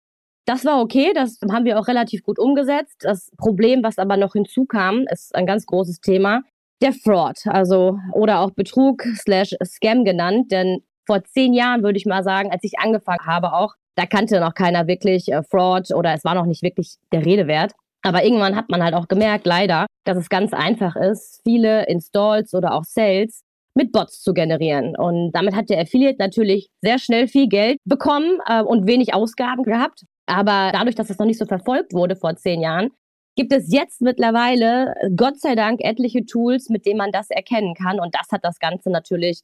Das 0.45 0.65
war 0.65 0.81
okay, 0.81 1.13
das 1.15 1.39
haben 1.53 1.65
wir 1.65 1.79
auch 1.79 1.87
relativ 1.87 2.25
gut 2.25 2.41
umgesetzt. 2.41 2.97
Das 3.01 3.31
Problem, 3.39 3.85
was 3.85 3.99
aber 3.99 4.17
noch 4.17 4.33
hinzukam, 4.33 5.07
ist 5.09 5.35
ein 5.37 5.47
ganz 5.47 5.67
großes 5.67 6.01
Thema, 6.01 6.43
der 6.83 6.93
Fraud, 6.93 7.47
also 7.47 7.99
oder 8.13 8.41
auch 8.41 8.51
Betrug 8.51 9.05
slash 9.15 9.55
Scam 9.65 10.05
genannt. 10.05 10.51
Denn 10.51 10.83
vor 11.07 11.23
zehn 11.23 11.53
Jahren 11.53 11.85
würde 11.85 11.99
ich 11.99 12.07
mal 12.07 12.25
sagen, 12.25 12.51
als 12.51 12.65
ich 12.65 12.81
angefangen 12.81 13.25
habe 13.25 13.53
auch, 13.53 13.75
da 13.95 14.07
kannte 14.07 14.41
noch 14.41 14.55
keiner 14.55 14.89
wirklich 14.89 15.31
äh, 15.31 15.43
Fraud 15.45 15.93
oder 15.95 16.13
es 16.15 16.25
war 16.25 16.35
noch 16.35 16.47
nicht 16.47 16.63
wirklich 16.63 16.97
der 17.13 17.25
Rede 17.25 17.47
wert. 17.47 17.73
Aber 18.03 18.25
irgendwann 18.25 18.57
hat 18.57 18.69
man 18.69 18.83
halt 18.83 18.95
auch 18.95 19.09
gemerkt, 19.09 19.47
leider, 19.47 19.87
dass 20.05 20.19
es 20.19 20.29
ganz 20.29 20.53
einfach 20.53 20.97
ist, 20.97 21.41
viele 21.45 21.87
Installs 21.87 22.53
oder 22.53 22.75
auch 22.75 22.85
Sales 22.85 23.43
mit 23.75 23.93
Bots 23.93 24.21
zu 24.21 24.35
generieren. 24.35 24.97
Und 24.97 25.33
damit 25.33 25.55
hat 25.55 25.71
der 25.71 25.81
Affiliate 25.81 26.19
natürlich 26.19 26.69
sehr 26.83 26.99
schnell 26.99 27.29
viel 27.29 27.49
Geld 27.49 27.79
bekommen 27.85 28.41
äh, 28.47 28.63
und 28.63 28.87
wenig 28.87 29.15
Ausgaben 29.15 29.63
gehabt. 29.63 30.05
Aber 30.27 30.71
dadurch, 30.73 30.95
dass 30.95 31.11
es 31.11 31.19
noch 31.19 31.27
nicht 31.27 31.39
so 31.39 31.47
verfolgt 31.47 31.93
wurde 31.95 32.17
vor 32.17 32.37
zehn 32.37 32.61
Jahren, 32.61 32.91
gibt 33.37 33.53
es 33.53 33.73
jetzt 33.73 34.03
mittlerweile, 34.03 34.95
Gott 35.17 35.41
sei 35.41 35.55
Dank, 35.55 35.81
etliche 35.83 36.27
Tools, 36.27 36.69
mit 36.69 36.85
denen 36.85 36.99
man 36.99 37.13
das 37.13 37.31
erkennen 37.31 37.75
kann. 37.75 37.99
Und 37.99 38.15
das 38.15 38.29
hat 38.31 38.45
das 38.45 38.59
Ganze 38.59 38.91
natürlich 38.91 39.41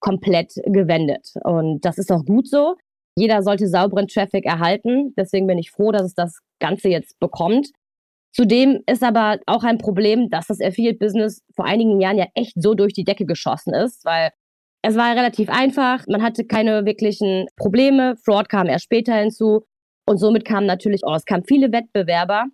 komplett 0.00 0.52
gewendet. 0.66 1.32
Und 1.42 1.84
das 1.84 1.98
ist 1.98 2.12
auch 2.12 2.24
gut 2.24 2.48
so. 2.48 2.76
Jeder 3.16 3.42
sollte 3.42 3.68
sauberen 3.68 4.06
Traffic 4.06 4.44
erhalten. 4.44 5.14
Deswegen 5.16 5.46
bin 5.46 5.58
ich 5.58 5.70
froh, 5.70 5.92
dass 5.92 6.02
es 6.02 6.14
das 6.14 6.38
Ganze 6.60 6.88
jetzt 6.88 7.18
bekommt. 7.20 7.70
Zudem 8.34 8.82
ist 8.86 9.04
aber 9.04 9.38
auch 9.46 9.62
ein 9.62 9.78
Problem, 9.78 10.28
dass 10.28 10.48
das 10.48 10.60
Affiliate-Business 10.60 11.42
vor 11.54 11.66
einigen 11.66 12.00
Jahren 12.00 12.18
ja 12.18 12.26
echt 12.34 12.60
so 12.60 12.74
durch 12.74 12.92
die 12.92 13.04
Decke 13.04 13.26
geschossen 13.26 13.72
ist, 13.74 14.04
weil 14.04 14.30
es 14.82 14.96
war 14.96 15.14
relativ 15.14 15.48
einfach, 15.48 16.04
man 16.08 16.22
hatte 16.22 16.44
keine 16.44 16.84
wirklichen 16.84 17.46
Probleme, 17.56 18.16
Fraud 18.24 18.48
kam 18.48 18.66
erst 18.66 18.84
später 18.84 19.14
hinzu 19.14 19.62
und 20.06 20.18
somit 20.18 20.44
kamen 20.44 20.66
natürlich, 20.66 21.02
oh, 21.06 21.14
es 21.14 21.24
kamen 21.24 21.44
viele 21.44 21.72
Wettbewerber 21.72 22.46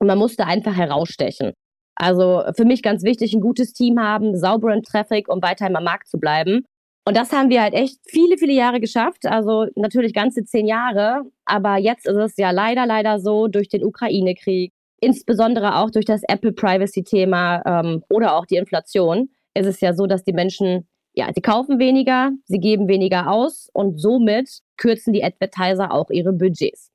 und 0.00 0.08
man 0.08 0.18
musste 0.18 0.44
einfach 0.44 0.76
herausstechen. 0.76 1.52
Also 1.94 2.42
für 2.56 2.64
mich 2.64 2.82
ganz 2.82 3.04
wichtig, 3.04 3.32
ein 3.32 3.40
gutes 3.40 3.72
Team 3.72 4.00
haben, 4.00 4.36
sauberen 4.36 4.82
Traffic, 4.82 5.28
um 5.28 5.40
weiter 5.40 5.66
am 5.66 5.84
Markt 5.84 6.08
zu 6.08 6.18
bleiben. 6.18 6.64
Und 7.06 7.16
das 7.16 7.32
haben 7.32 7.48
wir 7.48 7.62
halt 7.62 7.74
echt 7.74 7.98
viele, 8.06 8.36
viele 8.38 8.52
Jahre 8.52 8.80
geschafft. 8.80 9.24
Also 9.24 9.66
natürlich 9.76 10.12
ganze 10.12 10.44
zehn 10.44 10.66
Jahre. 10.66 11.22
Aber 11.46 11.76
jetzt 11.76 12.06
ist 12.06 12.16
es 12.16 12.36
ja 12.36 12.50
leider, 12.50 12.86
leider 12.86 13.18
so 13.18 13.48
durch 13.48 13.68
den 13.68 13.82
Ukraine-Krieg, 13.82 14.72
insbesondere 15.00 15.76
auch 15.76 15.90
durch 15.90 16.04
das 16.04 16.22
Apple 16.28 16.52
Privacy-Thema 16.52 17.62
ähm, 17.66 18.04
oder 18.08 18.36
auch 18.36 18.46
die 18.46 18.56
Inflation, 18.56 19.30
ist 19.54 19.66
es 19.66 19.80
ja 19.80 19.92
so, 19.92 20.06
dass 20.06 20.24
die 20.24 20.32
Menschen, 20.32 20.88
ja, 21.14 21.28
sie 21.34 21.40
kaufen 21.40 21.78
weniger, 21.78 22.30
sie 22.44 22.58
geben 22.58 22.88
weniger 22.88 23.30
aus 23.30 23.68
und 23.72 24.00
somit 24.00 24.60
kürzen 24.76 25.12
die 25.12 25.24
Advertiser 25.24 25.92
auch 25.92 26.10
ihre 26.10 26.32
Budgets. 26.32 26.90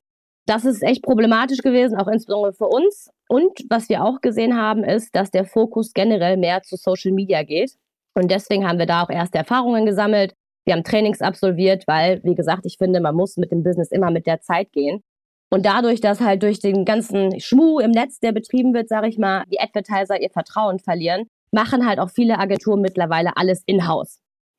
Das 0.45 0.65
ist 0.65 0.83
echt 0.83 1.03
problematisch 1.03 1.59
gewesen, 1.59 1.97
auch 1.97 2.07
insbesondere 2.07 2.53
für 2.53 2.67
uns. 2.67 3.09
Und 3.29 3.51
was 3.69 3.87
wir 3.87 4.03
auch 4.03 4.19
gesehen 4.21 4.57
haben, 4.57 4.83
ist, 4.83 5.15
dass 5.15 5.31
der 5.31 5.45
Fokus 5.45 5.93
generell 5.93 6.37
mehr 6.37 6.61
zu 6.63 6.75
Social 6.75 7.11
Media 7.11 7.43
geht. 7.43 7.73
Und 8.13 8.29
deswegen 8.29 8.67
haben 8.67 8.77
wir 8.77 8.85
da 8.85 9.03
auch 9.03 9.09
erste 9.09 9.37
Erfahrungen 9.37 9.85
gesammelt. 9.85 10.35
Wir 10.65 10.75
haben 10.75 10.83
Trainings 10.83 11.21
absolviert, 11.21 11.85
weil, 11.87 12.21
wie 12.23 12.35
gesagt, 12.35 12.65
ich 12.65 12.77
finde, 12.77 12.99
man 12.99 13.15
muss 13.15 13.37
mit 13.37 13.51
dem 13.51 13.63
Business 13.63 13.91
immer 13.91 14.11
mit 14.11 14.27
der 14.27 14.41
Zeit 14.41 14.71
gehen. 14.71 15.03
Und 15.53 15.67
dadurch, 15.67 16.01
dass 16.01 16.19
halt 16.19 16.41
durch 16.41 16.59
den 16.59 16.83
ganzen 16.83 17.39
Schmuh 17.39 17.77
im 17.77 17.91
Netz, 17.91 18.19
der 18.19 18.31
betrieben 18.31 18.73
wird, 18.73 18.89
sage 18.89 19.07
ich 19.07 19.19
mal, 19.19 19.43
die 19.51 19.59
Advertiser 19.59 20.19
ihr 20.19 20.31
Vertrauen 20.31 20.79
verlieren, 20.79 21.27
machen 21.51 21.85
halt 21.85 21.99
auch 21.99 22.09
viele 22.09 22.39
Agenturen 22.39 22.81
mittlerweile 22.81 23.37
alles 23.37 23.61
in-house 23.67 24.17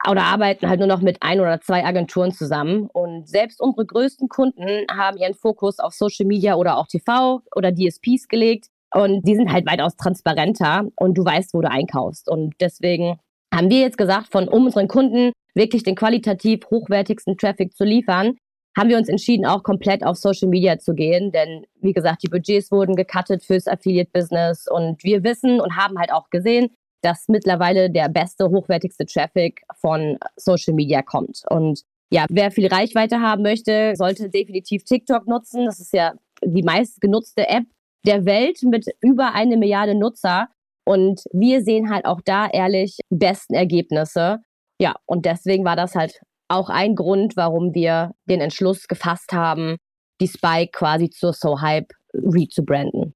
oder 0.09 0.23
arbeiten 0.23 0.69
halt 0.69 0.79
nur 0.79 0.87
noch 0.87 1.01
mit 1.01 1.21
ein 1.21 1.41
oder 1.41 1.61
zwei 1.61 1.85
Agenturen 1.85 2.31
zusammen. 2.31 2.89
Und 2.93 3.29
selbst 3.29 3.61
unsere 3.61 3.87
größten 3.87 4.29
Kunden 4.29 4.87
haben 4.89 5.17
ihren 5.17 5.35
Fokus 5.35 5.81
auf 5.81 5.95
Social 5.95 6.27
Media 6.27 6.55
oder 6.55 6.79
auch 6.79 6.87
TV 6.87 7.41
oder 7.57 7.75
DSPs 7.75 8.29
gelegt. 8.29 8.69
Und 8.95 9.27
die 9.27 9.35
sind 9.35 9.53
halt 9.53 9.67
weitaus 9.67 9.97
transparenter 9.97 10.87
und 10.95 11.19
du 11.19 11.25
weißt, 11.25 11.55
wo 11.55 11.61
du 11.61 11.69
einkaufst. 11.69 12.29
Und 12.29 12.55
deswegen 12.61 13.19
haben 13.53 13.69
wir 13.69 13.81
jetzt 13.81 13.99
gesagt, 13.99 14.29
von 14.31 14.47
unseren 14.47 14.87
Kunden 14.87 15.33
wirklich 15.55 15.83
den 15.83 15.97
qualitativ 15.97 16.61
hochwertigsten 16.71 17.37
Traffic 17.37 17.77
zu 17.77 17.83
liefern, 17.83 18.37
haben 18.77 18.89
wir 18.89 18.99
uns 18.99 19.09
entschieden, 19.09 19.47
auch 19.47 19.63
komplett 19.63 20.05
auf 20.05 20.17
Social 20.17 20.49
Media 20.49 20.79
zu 20.79 20.95
gehen. 20.95 21.31
Denn 21.33 21.67
wie 21.81 21.93
gesagt, 21.93 22.23
die 22.23 22.29
Budgets 22.29 22.71
wurden 22.71 22.97
gecuttet 22.97 23.45
fürs 23.45 23.69
Affiliate-Business 23.69 24.67
und 24.69 25.03
wir 25.05 25.23
wissen 25.23 25.61
und 25.61 25.77
haben 25.77 25.99
halt 25.99 26.13
auch 26.13 26.31
gesehen, 26.31 26.71
dass 27.03 27.29
mittlerweile 27.29 27.91
der 27.91 28.09
beste, 28.09 28.49
hochwertigste 28.49 29.07
Traffic 29.07 29.63
von 29.77 30.19
Social 30.37 30.75
Media 30.75 31.03
kommt. 31.03 31.43
Und 31.51 31.83
ja, 32.11 32.27
wer 32.31 32.51
viel 32.51 32.67
Reichweite 32.67 33.21
haben 33.21 33.43
möchte, 33.43 33.95
sollte 33.97 34.31
definitiv 34.31 34.85
TikTok 34.85 35.27
nutzen. 35.27 35.67
Das 35.67 35.81
ist 35.81 35.93
ja 35.93 36.15
die 36.43 36.63
meistgenutzte 36.63 37.49
App 37.49 37.65
der 38.07 38.25
Welt 38.25 38.63
mit 38.63 38.87
über 39.01 39.35
eine 39.35 39.57
Milliarde 39.57 39.95
Nutzer. 39.95 40.49
Und 40.87 41.25
wir 41.33 41.63
sehen 41.63 41.91
halt 41.91 42.05
auch 42.05 42.21
da 42.25 42.49
ehrlich 42.49 42.99
die 43.11 43.17
besten 43.17 43.55
Ergebnisse. 43.55 44.41
Ja, 44.81 44.95
und 45.07 45.25
deswegen 45.25 45.65
war 45.65 45.77
das 45.77 45.95
halt 45.95 46.21
auch 46.49 46.69
ein 46.69 46.95
Grund, 46.95 47.37
warum 47.37 47.75
wir 47.75 48.13
den 48.27 48.41
Entschluss 48.41 48.87
gefasst 48.89 49.33
haben, 49.33 49.77
die 50.21 50.29
Spike 50.29 50.71
quasi 50.73 51.11
zur 51.11 51.33
So 51.33 51.61
Hype 51.61 51.93
rezubranden. 52.15 53.15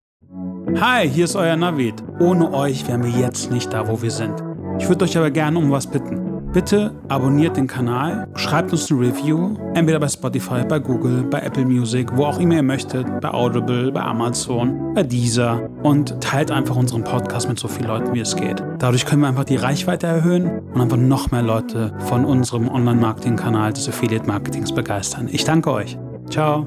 Hi, 0.80 1.08
hier 1.08 1.24
ist 1.24 1.36
euer 1.36 1.56
Navid. 1.56 2.02
Ohne 2.20 2.52
euch 2.52 2.86
wären 2.86 3.02
wir 3.02 3.10
jetzt 3.10 3.50
nicht 3.50 3.72
da, 3.72 3.88
wo 3.88 4.02
wir 4.02 4.10
sind. 4.10 4.42
Ich 4.78 4.88
würde 4.88 5.04
euch 5.04 5.16
aber 5.16 5.30
gerne 5.30 5.58
um 5.58 5.70
was 5.70 5.86
bitten. 5.86 6.37
Bitte 6.58 6.92
abonniert 7.06 7.56
den 7.56 7.68
Kanal, 7.68 8.26
schreibt 8.34 8.72
uns 8.72 8.90
eine 8.90 9.00
Review, 9.00 9.54
entweder 9.74 10.00
bei 10.00 10.08
Spotify, 10.08 10.64
bei 10.68 10.80
Google, 10.80 11.22
bei 11.22 11.38
Apple 11.38 11.64
Music, 11.64 12.08
wo 12.16 12.24
auch 12.24 12.40
immer 12.40 12.56
ihr 12.56 12.64
möchtet, 12.64 13.06
bei 13.20 13.30
Audible, 13.30 13.92
bei 13.92 14.00
Amazon, 14.00 14.92
bei 14.92 15.04
Deezer 15.04 15.70
und 15.84 16.20
teilt 16.20 16.50
einfach 16.50 16.74
unseren 16.74 17.04
Podcast 17.04 17.48
mit 17.48 17.60
so 17.60 17.68
vielen 17.68 17.86
Leuten, 17.86 18.12
wie 18.12 18.18
es 18.18 18.34
geht. 18.34 18.60
Dadurch 18.80 19.06
können 19.06 19.22
wir 19.22 19.28
einfach 19.28 19.44
die 19.44 19.54
Reichweite 19.54 20.08
erhöhen 20.08 20.58
und 20.74 20.80
einfach 20.80 20.96
noch 20.96 21.30
mehr 21.30 21.42
Leute 21.42 21.96
von 22.08 22.24
unserem 22.24 22.66
Online-Marketing-Kanal 22.66 23.72
des 23.72 23.88
Affiliate-Marketings 23.88 24.74
begeistern. 24.74 25.28
Ich 25.30 25.44
danke 25.44 25.70
euch. 25.70 25.96
Ciao. 26.28 26.66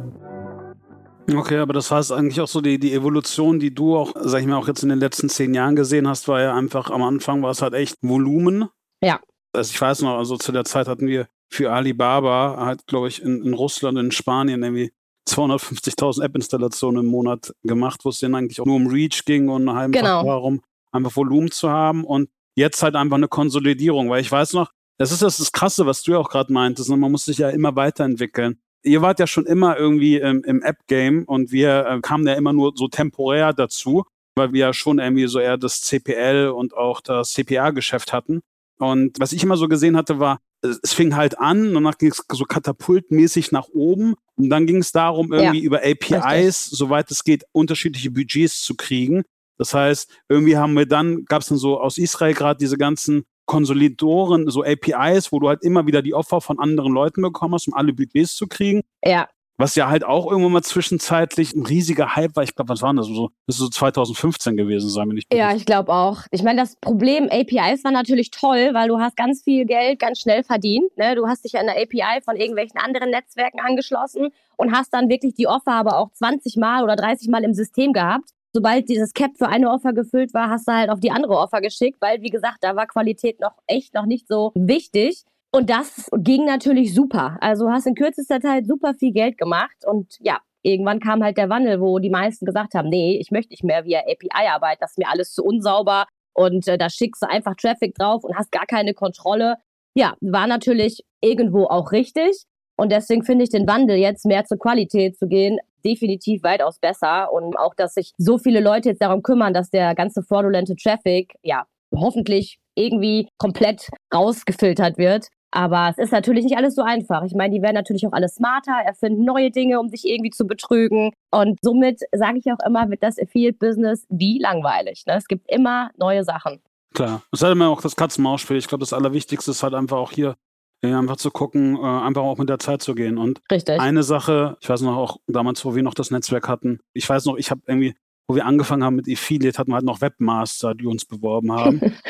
Okay, 1.36 1.58
aber 1.58 1.74
das 1.74 1.92
heißt 1.92 2.14
eigentlich 2.14 2.40
auch 2.40 2.48
so, 2.48 2.62
die, 2.62 2.80
die 2.80 2.94
Evolution, 2.94 3.60
die 3.60 3.76
du 3.76 3.98
auch, 3.98 4.14
sag 4.22 4.40
ich 4.40 4.48
mal, 4.48 4.56
auch 4.56 4.70
jetzt 4.70 4.84
in 4.84 4.90
den 4.90 5.00
letzten 5.00 5.28
zehn 5.28 5.54
Jahren 5.54 5.76
gesehen 5.76 6.08
hast, 6.08 6.30
war 6.30 6.40
ja 6.40 6.56
einfach 6.56 6.90
am 6.92 7.04
Anfang 7.04 7.44
war 7.44 7.52
es 7.52 7.62
halt 7.62 7.74
echt 7.74 7.98
Volumen. 8.02 8.70
Ja. 9.04 9.20
Also 9.54 9.72
ich 9.72 9.82
weiß 9.82 10.02
noch, 10.02 10.18
also 10.18 10.38
zu 10.38 10.52
der 10.52 10.64
Zeit 10.66 10.88
hatten 10.88 11.08
wir 11.08 11.28
für 11.50 11.72
Alibaba 11.72 12.58
halt, 12.66 12.88
glaube 12.88 13.10
ich, 13.10 13.22
in, 13.22 13.44
in 13.44 13.54
Russland, 13.54 13.98
in 13.98 14.12
Spanien 14.12 14.64
irgendwie 14.64 14.92
250.000 15.30 16.24
App-Installationen 16.24 17.04
im 17.04 17.12
Monat 17.12 17.54
gemacht, 17.64 18.02
wo 18.04 18.10
es 18.10 18.20
denen 18.20 18.36
eigentlich 18.36 18.62
auch 18.62 18.66
nur 18.66 18.78
um 18.78 18.88
Reach 18.88 19.26
ging 19.26 19.50
und 19.50 19.68
einfach 19.70 20.00
genau. 20.00 20.24
darum, 20.24 20.62
einfach 20.92 21.16
Volumen 21.16 21.52
zu 21.52 21.70
haben 21.70 22.06
und 22.06 22.30
jetzt 22.56 22.82
halt 22.82 22.96
einfach 22.96 23.18
eine 23.18 23.28
Konsolidierung, 23.28 24.10
weil 24.10 24.22
ich 24.22 24.32
weiß 24.32 24.54
noch, 24.54 24.72
das 24.98 25.12
ist 25.12 25.22
das, 25.22 25.38
das 25.38 25.52
Krasse, 25.52 25.86
was 25.86 26.04
du 26.04 26.14
ja 26.14 26.18
auch 26.20 26.30
gerade 26.30 26.52
meintest, 26.54 26.90
ne? 26.90 26.98
man 26.98 27.12
muss 27.12 27.26
sich 27.26 27.40
ja 27.40 27.50
immer 27.50 27.76
weiterentwickeln 27.76 28.60
ihr 28.84 29.02
wart 29.02 29.20
ja 29.20 29.28
schon 29.28 29.46
immer 29.46 29.78
irgendwie 29.78 30.18
ähm, 30.18 30.44
im 30.46 30.62
App-Game 30.62 31.24
und 31.26 31.52
wir 31.52 31.86
äh, 31.86 32.00
kamen 32.02 32.28
ja 32.28 32.34
immer 32.34 32.54
nur 32.54 32.74
so 32.76 32.88
temporär 32.88 33.54
dazu, 33.54 34.06
weil 34.36 34.54
wir 34.54 34.60
ja 34.62 34.74
schon 34.74 35.00
irgendwie 35.00 35.28
so 35.28 35.40
eher 35.40 35.58
das 35.58 35.82
CPL 35.82 36.50
und 36.50 36.76
auch 36.76 37.02
das 37.02 37.34
CPA-Geschäft 37.34 38.14
hatten. 38.14 38.42
Und 38.82 39.20
was 39.20 39.32
ich 39.32 39.44
immer 39.44 39.58
so 39.58 39.68
gesehen 39.68 39.96
hatte, 39.96 40.20
war, 40.20 40.40
es 40.64 40.92
fing 40.92 41.16
halt 41.16 41.38
an, 41.38 41.72
danach 41.72 42.00
ging 42.00 42.10
es 42.10 42.24
so 42.32 42.46
katapultmäßig 42.46 43.52
nach 43.52 43.68
oben 43.74 44.16
und 44.38 44.50
dann 44.50 44.66
ging 44.66 44.78
es 44.78 44.92
darum, 44.92 45.32
irgendwie 45.32 45.60
ja, 45.60 45.66
über 45.66 45.84
APIs, 45.84 46.12
richtig. 46.12 46.78
soweit 46.80 47.12
es 47.12 47.24
geht, 47.24 47.46
unterschiedliche 47.52 48.10
Budgets 48.10 48.64
zu 48.64 48.76
kriegen. 48.76 49.24
Das 49.60 49.76
heißt, 49.76 50.10
irgendwie 50.30 50.58
haben 50.58 50.74
wir 50.74 50.88
dann, 50.88 51.26
gab 51.26 51.44
es 51.44 51.50
dann 51.50 51.60
so 51.60 51.80
aus 51.80 52.00
Israel 52.00 52.34
gerade 52.34 52.58
diese 52.58 52.78
ganzen 52.78 53.26
Konsolidoren, 53.46 54.50
so 54.50 54.64
APIs, 54.64 55.32
wo 55.32 55.40
du 55.40 55.50
halt 55.50 55.64
immer 55.64 55.86
wieder 55.86 56.02
die 56.02 56.16
Opfer 56.16 56.42
von 56.42 56.58
anderen 56.58 56.92
Leuten 56.92 57.22
bekommen 57.22 57.54
hast, 57.54 57.68
um 57.68 57.76
alle 57.76 57.94
Budgets 57.94 58.36
zu 58.36 58.48
kriegen. 58.48 58.82
Ja. 59.06 59.30
Was 59.62 59.76
ja 59.76 59.90
halt 59.90 60.04
auch 60.04 60.30
irgendwann 60.30 60.54
mal 60.54 60.64
zwischenzeitlich 60.64 61.54
ein 61.54 61.66
riesiger 61.66 62.16
Hype 62.16 62.36
war. 62.36 62.44
Ich 62.44 62.56
glaube, 62.56 62.70
was 62.70 62.82
war 62.82 62.94
das? 62.96 63.06
So, 63.06 63.30
das 63.46 63.58
ist 63.58 63.60
so 63.60 63.70
2015 63.70 64.58
gewesen 64.58 64.90
sein, 64.90 65.08
wenn 65.08 65.18
ich 65.18 65.26
Ja, 65.32 65.54
ich 65.54 65.66
glaube 65.66 65.94
auch. 65.94 66.22
Ich 66.32 66.42
meine, 66.42 66.62
das 66.62 66.76
Problem 66.78 67.30
APIs 67.30 67.84
war 67.84 67.92
natürlich 67.92 68.32
toll, 68.32 68.72
weil 68.74 68.88
du 68.88 69.00
hast 69.00 69.16
ganz 69.16 69.44
viel 69.44 69.66
Geld 69.66 70.00
ganz 70.00 70.20
schnell 70.20 70.44
verdient. 70.44 70.98
Ne? 70.98 71.16
Du 71.16 71.28
hast 71.28 71.46
dich 71.46 71.58
an 71.58 71.68
der 71.68 71.76
API 71.76 72.22
von 72.26 72.36
irgendwelchen 72.36 72.80
anderen 72.80 73.12
Netzwerken 73.12 73.60
angeschlossen 73.60 74.30
und 74.58 74.72
hast 74.74 74.94
dann 74.94 75.10
wirklich 75.10 75.36
die 75.36 75.48
Offer 75.48 75.74
aber 75.74 75.98
auch 76.00 76.12
20 76.12 76.58
Mal 76.58 76.84
oder 76.84 76.96
30 76.96 77.30
Mal 77.30 77.44
im 77.44 77.54
System 77.54 77.94
gehabt 77.94 78.32
sobald 78.54 78.90
dieses 78.90 79.14
Cap 79.14 79.32
für 79.38 79.48
eine 79.48 79.70
Offer 79.70 79.94
gefüllt 79.94 80.34
war, 80.34 80.50
hast 80.50 80.68
du 80.68 80.74
halt 80.74 80.90
auf 80.90 81.00
die 81.00 81.12
andere 81.12 81.38
Offer 81.38 81.62
geschickt, 81.62 82.00
weil, 82.02 82.22
wie 82.22 82.30
gesagt, 82.30 82.58
da 82.62 82.76
war 82.76 82.88
Qualität 82.88 83.40
noch 83.40 83.54
echt 83.68 83.94
noch 83.94 84.06
nicht 84.06 84.28
so 84.28 84.52
wichtig. 84.56 85.24
Und 85.52 85.70
das 85.70 86.10
ging 86.18 86.46
natürlich 86.46 86.94
super. 86.94 87.38
Also 87.42 87.70
hast 87.70 87.86
in 87.86 87.96
kürzester 87.96 88.40
Zeit 88.40 88.66
super 88.68 88.94
viel 88.94 89.12
Geld 89.12 89.38
gemacht 89.38 89.86
und 89.86 90.18
ja, 90.20 90.40
irgendwann 90.62 91.00
kam 91.00 91.24
halt 91.24 91.38
der 91.38 91.50
Wandel, 91.50 91.82
wo 91.82 92.00
die 92.00 92.10
meisten 92.10 92.46
gesagt 92.46 92.74
haben, 92.74 92.90
nee, 92.90 93.18
ich 93.20 93.32
möchte 93.32 93.52
nicht 93.52 93.64
mehr 93.64 93.84
via 93.84 94.00
API 94.00 94.48
arbeiten, 94.48 94.80
das 94.80 94.92
ist 94.92 94.98
mir 94.98 95.10
alles 95.10 95.34
zu 95.34 95.44
unsauber 95.44 96.06
und 96.34 96.68
äh, 96.68 96.78
da 96.78 96.90
schickst 96.90 97.22
du 97.22 97.30
einfach 97.30 97.56
Traffic 97.56 97.96
drauf 97.96 98.24
und 98.24 98.36
hast 98.38 98.52
gar 98.52 98.66
keine 98.66 98.94
Kontrolle. 98.94 99.58
Ja, 99.94 100.16
war 100.22 100.48
natürlich 100.48 101.04
irgendwo 101.20 101.66
auch 101.66 101.92
richtig. 101.92 102.44
Und 102.78 102.92
deswegen 102.92 103.24
finde 103.24 103.44
ich 103.44 103.50
den 103.50 103.68
Wandel 103.68 103.98
jetzt 103.98 104.26
mehr 104.26 104.46
zur 104.46 104.58
Qualität 104.58 105.18
zu 105.18 105.28
gehen 105.28 105.60
definitiv 105.84 106.44
weitaus 106.44 106.80
besser. 106.80 107.32
Und 107.32 107.58
auch, 107.58 107.74
dass 107.76 107.94
sich 107.94 108.12
so 108.18 108.38
viele 108.38 108.60
Leute 108.60 108.90
jetzt 108.90 109.02
darum 109.02 109.24
kümmern, 109.24 109.54
dass 109.54 109.70
der 109.70 109.96
ganze 109.96 110.24
fraudulente 110.24 110.76
Traffic, 110.76 111.34
ja, 111.44 111.66
hoffentlich 111.94 112.58
irgendwie 112.76 113.28
komplett 113.38 113.90
rausgefiltert 114.14 114.98
wird. 114.98 115.28
Aber 115.52 115.90
es 115.90 115.98
ist 115.98 116.12
natürlich 116.12 116.46
nicht 116.46 116.58
alles 116.58 116.76
so 116.76 116.82
einfach. 116.82 117.24
Ich 117.24 117.36
meine, 117.36 117.54
die 117.54 117.62
werden 117.62 117.76
natürlich 117.76 118.08
auch 118.08 118.14
alle 118.14 118.30
smarter, 118.30 118.74
erfinden 118.86 119.26
neue 119.26 119.52
Dinge, 119.52 119.80
um 119.80 119.90
sich 119.90 120.08
irgendwie 120.08 120.30
zu 120.32 120.48
betrügen. 120.48 121.12
Und 121.30 121.60
somit 121.62 122.00
sage 122.14 122.40
ich 122.40 122.52
auch 122.52 122.66
immer, 122.66 122.90
wird 122.90 123.04
das 123.04 123.20
Affiliate-Business 123.20 124.06
wie 124.10 124.40
langweilig. 124.40 125.04
Ne? 125.06 125.16
Es 125.18 125.28
gibt 125.28 125.52
immer 125.52 125.92
neue 125.98 126.24
Sachen. 126.24 126.62
Klar. 126.94 127.22
Es 127.32 127.40
ist 127.40 127.44
halt 127.44 127.54
immer 127.54 127.70
auch 127.70 127.82
das 127.82 127.96
Katzenmausspiel. 127.96 128.58
Ich 128.58 128.68
glaube, 128.68 128.82
das 128.82 128.94
Allerwichtigste 128.94 129.52
ist 129.52 129.62
halt 129.62 129.74
einfach 129.74 129.98
auch 129.98 130.12
hier 130.12 130.36
ja, 130.84 130.98
einfach 130.98 131.18
zu 131.18 131.30
gucken, 131.30 131.76
äh, 131.76 131.80
einfach 131.80 132.24
auch 132.24 132.38
mit 132.38 132.50
der 132.50 132.60
Zeit 132.60 132.82
zu 132.82 132.96
gehen. 132.96 133.18
Und 133.18 133.42
Richtig. 133.52 133.80
eine 133.80 134.04
Sache, 134.04 134.58
ich 134.62 134.70
weiß 134.70 134.82
noch 134.82 134.98
auch 134.98 135.18
damals, 135.28 135.64
wo 135.64 135.76
wir 135.76 135.84
noch 135.84 135.94
das 135.94 136.12
Netzwerk 136.12 136.48
hatten, 136.48 136.80
ich 136.94 137.08
weiß 137.08 137.26
noch, 137.26 137.38
ich 137.38 137.52
habe 137.52 137.62
irgendwie, 137.68 137.96
wo 138.28 138.36
wir 138.36 138.46
angefangen 138.46 138.84
haben 138.84 138.96
mit 138.96 139.08
Affiliate, 139.08 139.58
hatten 139.58 139.72
wir 139.72 139.76
halt 139.76 139.86
noch 139.86 140.02
Webmaster, 140.02 140.74
die 140.74 140.88
uns 140.88 141.06
beworben 141.06 141.52
haben. 141.52 141.82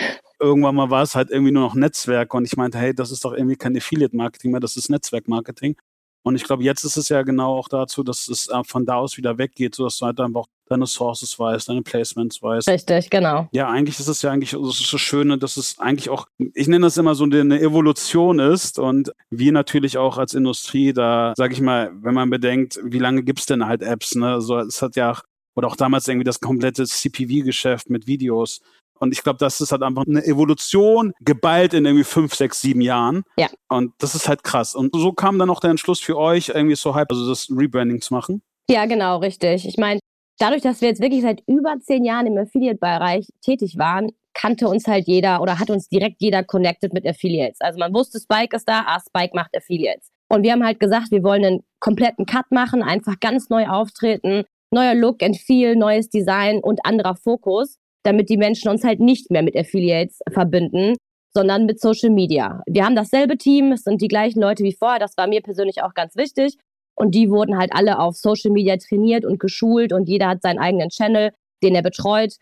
Irgendwann 0.41 0.75
mal 0.75 0.89
war 0.89 1.03
es 1.03 1.15
halt 1.15 1.29
irgendwie 1.29 1.51
nur 1.51 1.63
noch 1.63 1.75
Netzwerk 1.75 2.33
und 2.33 2.45
ich 2.45 2.57
meinte, 2.57 2.77
hey, 2.77 2.93
das 2.93 3.12
ist 3.12 3.24
doch 3.24 3.33
irgendwie 3.33 3.55
kein 3.55 3.77
Affiliate-Marketing 3.77 4.51
mehr, 4.51 4.60
das 4.60 4.75
ist 4.75 4.89
Netzwerk-Marketing. 4.89 5.75
Und 6.24 6.36
ich 6.36 6.43
glaube, 6.43 6.63
jetzt 6.63 6.83
ist 6.83 6.98
es 6.98 7.10
ja 7.10 7.24
genau 7.24 7.57
auch 7.57 7.67
dazu, 7.67 8.03
dass 8.03 8.27
es 8.27 8.48
äh, 8.48 8.63
von 8.63 8.86
da 8.86 8.95
aus 8.95 9.17
wieder 9.17 9.38
weggeht, 9.38 9.74
sodass 9.74 9.98
du 9.98 10.05
halt 10.05 10.19
einfach 10.19 10.45
deine 10.69 10.86
Sources 10.86 11.38
weißt, 11.38 11.69
deine 11.69 11.81
Placements 11.81 12.41
weißt. 12.41 12.67
Richtig, 12.69 13.10
genau. 13.10 13.48
Ja, 13.51 13.69
eigentlich 13.69 14.00
ist 14.00 14.07
es 14.07 14.21
ja 14.21 14.31
eigentlich 14.31 14.51
das, 14.51 14.79
ist 14.79 14.93
das 14.93 15.01
Schöne, 15.01 15.38
dass 15.38 15.57
es 15.57 15.79
eigentlich 15.79 16.10
auch, 16.10 16.27
ich 16.53 16.67
nenne 16.67 16.86
das 16.86 16.98
immer 16.98 17.15
so 17.15 17.24
eine 17.24 17.60
Evolution 17.60 18.39
ist 18.39 18.77
und 18.77 19.12
wir 19.31 19.51
natürlich 19.51 19.98
auch 19.98 20.17
als 20.17 20.33
Industrie 20.33 20.93
da, 20.93 21.33
sage 21.36 21.53
ich 21.53 21.62
mal, 21.62 21.91
wenn 22.01 22.13
man 22.13 22.29
bedenkt, 22.29 22.79
wie 22.83 23.00
lange 23.00 23.24
gibt 23.24 23.39
es 23.39 23.48
denn 23.48 23.65
halt 23.65 23.81
Apps, 23.81 24.15
ne? 24.15 24.41
So, 24.41 24.60
es 24.60 24.81
hat 24.81 24.95
ja, 24.95 25.19
oder 25.55 25.67
auch 25.67 25.75
damals 25.75 26.07
irgendwie 26.07 26.24
das 26.24 26.39
komplette 26.39 26.86
CPV-Geschäft 26.86 27.89
mit 27.89 28.07
Videos. 28.07 28.62
Und 29.01 29.12
ich 29.13 29.24
glaube, 29.24 29.39
das 29.39 29.60
ist 29.62 29.72
halt 29.72 29.81
einfach 29.81 30.05
eine 30.05 30.24
Evolution 30.24 31.13
geballt 31.22 31.74
in 31.74 31.86
irgendwie 31.86 32.03
fünf, 32.03 32.36
sechs, 32.36 32.62
sieben 32.62 32.81
Jahren. 32.81 33.24
Ja. 33.36 33.48
Und 33.67 33.93
das 33.98 34.13
ist 34.13 34.29
halt 34.29 34.43
krass. 34.43 34.75
Und 34.75 34.96
so 34.96 35.12
kam 35.12 35.39
dann 35.39 35.50
auch 35.50 35.60
der 35.60 35.72
Entschluss 35.72 36.00
für 36.00 36.17
euch, 36.17 36.50
irgendwie 36.50 36.75
so 36.75 36.93
halb, 36.93 37.12
also 37.12 37.27
das 37.27 37.50
Rebranding 37.50 38.00
zu 38.01 38.13
machen. 38.13 38.43
Ja, 38.70 38.86
genau, 38.86 39.17
richtig. 39.17 39.67
Ich 39.67 39.77
meine, 39.77 40.00
dadurch, 40.38 40.62
dass 40.62 40.81
wir 40.81 40.89
jetzt 40.89 41.01
wirklich 41.01 41.24
seit 41.24 41.41
über 41.48 41.79
zehn 41.79 42.05
Jahren 42.05 42.27
im 42.27 42.38
Affiliate-Bereich 42.38 43.27
tätig 43.43 43.79
waren, 43.79 44.12
kannte 44.34 44.67
uns 44.67 44.88
halt 44.88 45.08
jeder 45.08 45.41
oder 45.41 45.58
hat 45.60 45.72
uns 45.72 45.89
direkt 45.89 46.17
jeder 46.20 46.43
connected 46.43 46.93
mit 46.93 47.05
Affiliates. 47.05 47.60
Also 47.60 47.79
man 47.79 47.93
wusste, 47.93 48.20
Spike 48.20 48.55
ist 48.55 48.70
da, 48.70 48.84
ah, 48.86 49.00
Spike 49.00 49.36
macht 49.36 49.58
Affiliates. 49.58 50.10
Und 50.29 50.43
wir 50.43 50.51
haben 50.51 50.63
halt 50.63 50.79
gesagt, 50.79 51.12
wir 51.12 51.24
wollen 51.24 51.43
einen 51.43 51.63
kompletten 51.79 52.25
Cut 52.25 52.51
machen, 52.51 52.84
einfach 52.84 53.20
ganz 53.20 53.50
neu 53.50 53.67
auftreten, 53.67 54.43
neuer 54.72 54.93
Look 54.93 55.22
and 55.24 55.38
Feel, 55.38 55.75
neues 55.75 56.10
Design 56.10 56.60
und 56.60 56.86
anderer 56.86 57.15
Fokus, 57.15 57.77
damit 58.03 58.29
die 58.29 58.38
Menschen 58.38 58.70
uns 58.70 58.84
halt 58.84 59.00
nicht 59.00 59.31
mehr 59.31 59.43
mit 59.43 59.55
Affiliates 59.55 60.20
verbinden, 60.31 60.96
sondern 61.34 61.65
mit 61.65 61.79
Social 61.79 62.10
Media. 62.10 62.62
Wir 62.67 62.86
haben 62.86 62.96
dasselbe 62.96 63.38
Team, 63.38 63.72
es 63.72 63.84
sind 63.84 64.01
die 64.01 64.08
gleichen 64.08 64.41
Leute 64.41 64.63
wie 64.63 64.74
vorher, 64.74 65.00
das 65.00 65.15
war 65.17 65.27
mir 65.27 65.41
persönlich 65.41 65.81
auch 65.81 65.93
ganz 65.93 66.15
wichtig. 66.15 66.58
Und 66.96 67.15
die 67.15 67.29
wurden 67.29 67.58
halt 67.58 67.72
alle 67.74 68.00
auf 68.00 68.15
Social 68.17 68.51
Media 68.51 68.77
trainiert 68.77 69.25
und 69.25 69.39
geschult 69.39 69.93
und 69.93 70.10
jeder 70.10 70.27
hat 70.27 70.41
seinen 70.41 70.60
eigenen 70.60 70.89
Channel, 70.89 71.31
den 71.63 71.74
er 71.74 71.81
betreut 71.81 72.36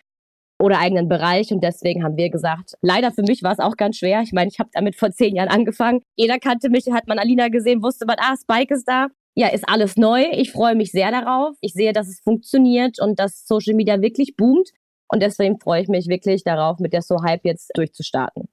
oder 0.62 0.80
eigenen 0.80 1.08
Bereich. 1.08 1.52
Und 1.52 1.64
deswegen 1.64 2.04
haben 2.04 2.18
wir 2.18 2.30
gesagt, 2.30 2.74
leider 2.82 3.12
für 3.12 3.22
mich 3.22 3.44
war 3.44 3.54
es 3.54 3.60
auch 3.60 3.78
ganz 3.78 3.98
schwer. 3.98 4.22
Ich 4.22 4.34
meine, 4.34 4.50
ich 4.50 4.60
habe 4.60 4.70
damit 4.74 4.96
vor 4.96 5.12
zehn 5.12 5.36
Jahren 5.36 5.50
angefangen. 5.50 6.02
Jeder 6.18 6.40
kannte 6.40 6.70
mich, 6.70 6.88
hat 6.92 7.08
man 7.08 7.20
Alina 7.20 7.50
gesehen, 7.50 7.84
wusste 7.84 8.06
man, 8.06 8.18
ah, 8.20 8.36
Spike 8.36 8.74
ist 8.74 8.88
da. 8.88 9.08
Ja, 9.36 9.48
ist 9.48 9.70
alles 9.70 9.96
neu. 9.96 10.26
Ich 10.32 10.52
freue 10.52 10.76
mich 10.76 10.92
sehr 10.92 11.12
darauf. 11.12 11.56
Ich 11.62 11.74
sehe, 11.74 11.94
dass 11.94 12.10
es 12.10 12.20
funktioniert 12.20 13.00
und 13.00 13.20
dass 13.20 13.46
Social 13.48 13.76
Media 13.76 14.02
wirklich 14.02 14.36
boomt. 14.36 14.70
Und 15.10 15.22
deswegen 15.22 15.60
freue 15.60 15.82
ich 15.82 15.88
mich 15.88 16.08
wirklich 16.08 16.44
darauf, 16.44 16.80
mit 16.80 16.94
der 16.94 17.02
So 17.02 17.22
Hype 17.24 17.44
jetzt 17.44 17.72
durchzustarten. 17.76 18.48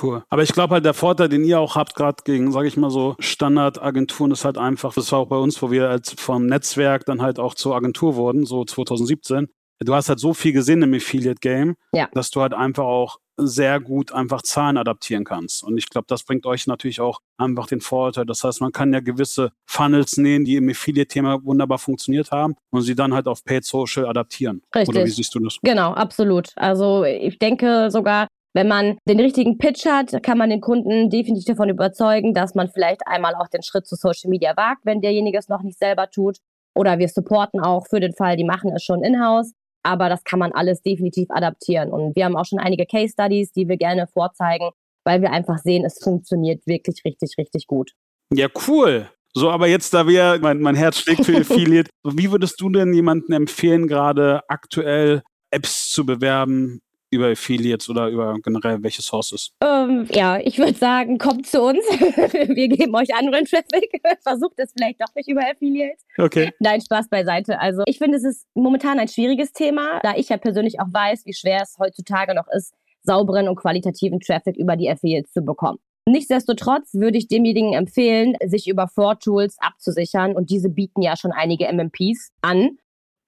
Cool. 0.00 0.22
Aber 0.28 0.42
ich 0.42 0.52
glaube 0.52 0.74
halt, 0.74 0.84
der 0.84 0.94
Vorteil, 0.94 1.28
den 1.28 1.44
ihr 1.44 1.58
auch 1.58 1.74
habt, 1.74 1.94
gerade 1.94 2.22
gegen, 2.24 2.52
sage 2.52 2.68
ich 2.68 2.76
mal 2.76 2.90
so, 2.90 3.16
Standardagenturen, 3.18 4.32
ist 4.32 4.44
halt 4.44 4.58
einfach, 4.58 4.94
das 4.94 5.10
war 5.12 5.20
auch 5.20 5.28
bei 5.28 5.36
uns, 5.36 5.60
wo 5.62 5.70
wir 5.70 5.88
als 5.88 6.12
vom 6.12 6.46
Netzwerk 6.46 7.04
dann 7.04 7.22
halt 7.22 7.38
auch 7.38 7.54
zur 7.54 7.74
Agentur 7.74 8.16
wurden, 8.16 8.46
so 8.46 8.64
2017. 8.64 9.48
Du 9.80 9.94
hast 9.94 10.08
halt 10.08 10.18
so 10.18 10.34
viel 10.34 10.52
gesehen 10.52 10.82
im 10.82 10.94
Affiliate-Game, 10.94 11.76
ja. 11.92 12.08
dass 12.12 12.30
du 12.30 12.40
halt 12.40 12.52
einfach 12.52 12.84
auch 12.84 13.18
sehr 13.36 13.78
gut 13.78 14.12
einfach 14.12 14.42
Zahlen 14.42 14.76
adaptieren 14.76 15.24
kannst. 15.24 15.62
Und 15.62 15.78
ich 15.78 15.88
glaube, 15.88 16.06
das 16.08 16.24
bringt 16.24 16.44
euch 16.44 16.66
natürlich 16.66 17.00
auch 17.00 17.20
einfach 17.36 17.68
den 17.68 17.80
Vorteil. 17.80 18.26
Das 18.26 18.42
heißt, 18.42 18.60
man 18.60 18.72
kann 18.72 18.92
ja 18.92 19.00
gewisse 19.00 19.52
Funnels 19.64 20.16
nehmen, 20.16 20.44
die 20.44 20.56
im 20.56 20.68
Affiliate-Thema 20.68 21.44
wunderbar 21.44 21.78
funktioniert 21.78 22.32
haben 22.32 22.56
und 22.70 22.82
sie 22.82 22.96
dann 22.96 23.14
halt 23.14 23.28
auf 23.28 23.44
Paid 23.44 23.64
Social 23.64 24.06
adaptieren. 24.06 24.62
Richtig. 24.74 24.88
Oder 24.88 25.06
wie 25.06 25.10
siehst 25.10 25.34
du 25.34 25.40
das? 25.40 25.58
Genau, 25.62 25.92
absolut. 25.92 26.50
Also 26.56 27.04
ich 27.04 27.38
denke 27.38 27.90
sogar, 27.92 28.26
wenn 28.54 28.66
man 28.66 28.98
den 29.08 29.20
richtigen 29.20 29.58
Pitch 29.58 29.86
hat, 29.86 30.20
kann 30.22 30.38
man 30.38 30.50
den 30.50 30.60
Kunden 30.60 31.10
definitiv 31.10 31.44
davon 31.44 31.68
überzeugen, 31.68 32.34
dass 32.34 32.56
man 32.56 32.68
vielleicht 32.68 33.06
einmal 33.06 33.34
auch 33.36 33.48
den 33.48 33.62
Schritt 33.62 33.86
zu 33.86 33.94
Social 33.94 34.30
Media 34.30 34.56
wagt, 34.56 34.84
wenn 34.84 35.00
derjenige 35.00 35.38
es 35.38 35.48
noch 35.48 35.62
nicht 35.62 35.78
selber 35.78 36.10
tut. 36.10 36.38
Oder 36.74 36.98
wir 36.98 37.08
supporten 37.08 37.60
auch 37.60 37.86
für 37.88 38.00
den 38.00 38.14
Fall, 38.14 38.36
die 38.36 38.44
machen 38.44 38.72
es 38.74 38.82
schon 38.82 39.04
in-house. 39.04 39.52
Aber 39.88 40.10
das 40.10 40.22
kann 40.22 40.38
man 40.38 40.52
alles 40.52 40.82
definitiv 40.82 41.30
adaptieren. 41.30 41.90
Und 41.90 42.14
wir 42.14 42.26
haben 42.26 42.36
auch 42.36 42.44
schon 42.44 42.58
einige 42.58 42.84
Case 42.84 43.14
Studies, 43.14 43.52
die 43.52 43.68
wir 43.68 43.78
gerne 43.78 44.06
vorzeigen, 44.06 44.68
weil 45.04 45.22
wir 45.22 45.32
einfach 45.32 45.56
sehen, 45.56 45.86
es 45.86 45.98
funktioniert 45.98 46.66
wirklich 46.66 47.02
richtig, 47.06 47.36
richtig 47.38 47.66
gut. 47.66 47.92
Ja, 48.34 48.48
cool. 48.68 49.08
So, 49.32 49.50
aber 49.50 49.66
jetzt, 49.66 49.94
da 49.94 50.06
wir, 50.06 50.40
mein, 50.42 50.60
mein 50.60 50.74
Herz 50.74 50.98
schlägt 50.98 51.24
für 51.24 51.36
Affiliate, 51.40 51.88
wie 52.04 52.30
würdest 52.30 52.60
du 52.60 52.68
denn 52.68 52.92
jemanden 52.92 53.32
empfehlen, 53.32 53.88
gerade 53.88 54.42
aktuell 54.48 55.22
Apps 55.50 55.90
zu 55.90 56.04
bewerben, 56.04 56.80
über 57.10 57.30
Affiliates 57.30 57.88
oder 57.88 58.08
über 58.08 58.34
generell 58.42 58.82
welche 58.82 59.02
Sources? 59.02 59.50
Ähm, 59.62 60.06
ja, 60.10 60.38
ich 60.38 60.58
würde 60.58 60.74
sagen, 60.74 61.18
kommt 61.18 61.46
zu 61.46 61.62
uns. 61.62 61.78
Wir 61.88 62.68
geben 62.68 62.94
euch 62.94 63.14
anderen 63.14 63.44
Traffic. 63.44 64.00
Versucht 64.22 64.58
es 64.58 64.72
vielleicht 64.76 65.00
doch 65.00 65.14
nicht 65.14 65.28
über 65.28 65.42
Affiliates. 65.42 66.04
Okay. 66.16 66.52
Nein, 66.60 66.80
Spaß 66.80 67.08
beiseite. 67.08 67.60
Also 67.60 67.82
ich 67.86 67.98
finde, 67.98 68.18
es 68.18 68.24
ist 68.24 68.46
momentan 68.54 68.98
ein 68.98 69.08
schwieriges 69.08 69.52
Thema, 69.52 70.00
da 70.02 70.14
ich 70.16 70.28
ja 70.28 70.36
persönlich 70.36 70.80
auch 70.80 70.92
weiß, 70.92 71.24
wie 71.26 71.34
schwer 71.34 71.62
es 71.62 71.76
heutzutage 71.78 72.34
noch 72.34 72.46
ist, 72.52 72.74
sauberen 73.02 73.48
und 73.48 73.56
qualitativen 73.56 74.20
Traffic 74.20 74.56
über 74.56 74.76
die 74.76 74.90
Affiliates 74.90 75.32
zu 75.32 75.42
bekommen. 75.42 75.78
Nichtsdestotrotz 76.06 76.94
würde 76.94 77.18
ich 77.18 77.28
demjenigen 77.28 77.74
empfehlen, 77.74 78.34
sich 78.46 78.66
über 78.66 78.88
Fraud 78.88 79.20
Tools 79.20 79.56
abzusichern 79.60 80.34
und 80.34 80.48
diese 80.48 80.70
bieten 80.70 81.02
ja 81.02 81.16
schon 81.16 81.32
einige 81.32 81.70
MMPs 81.70 82.30
an 82.40 82.78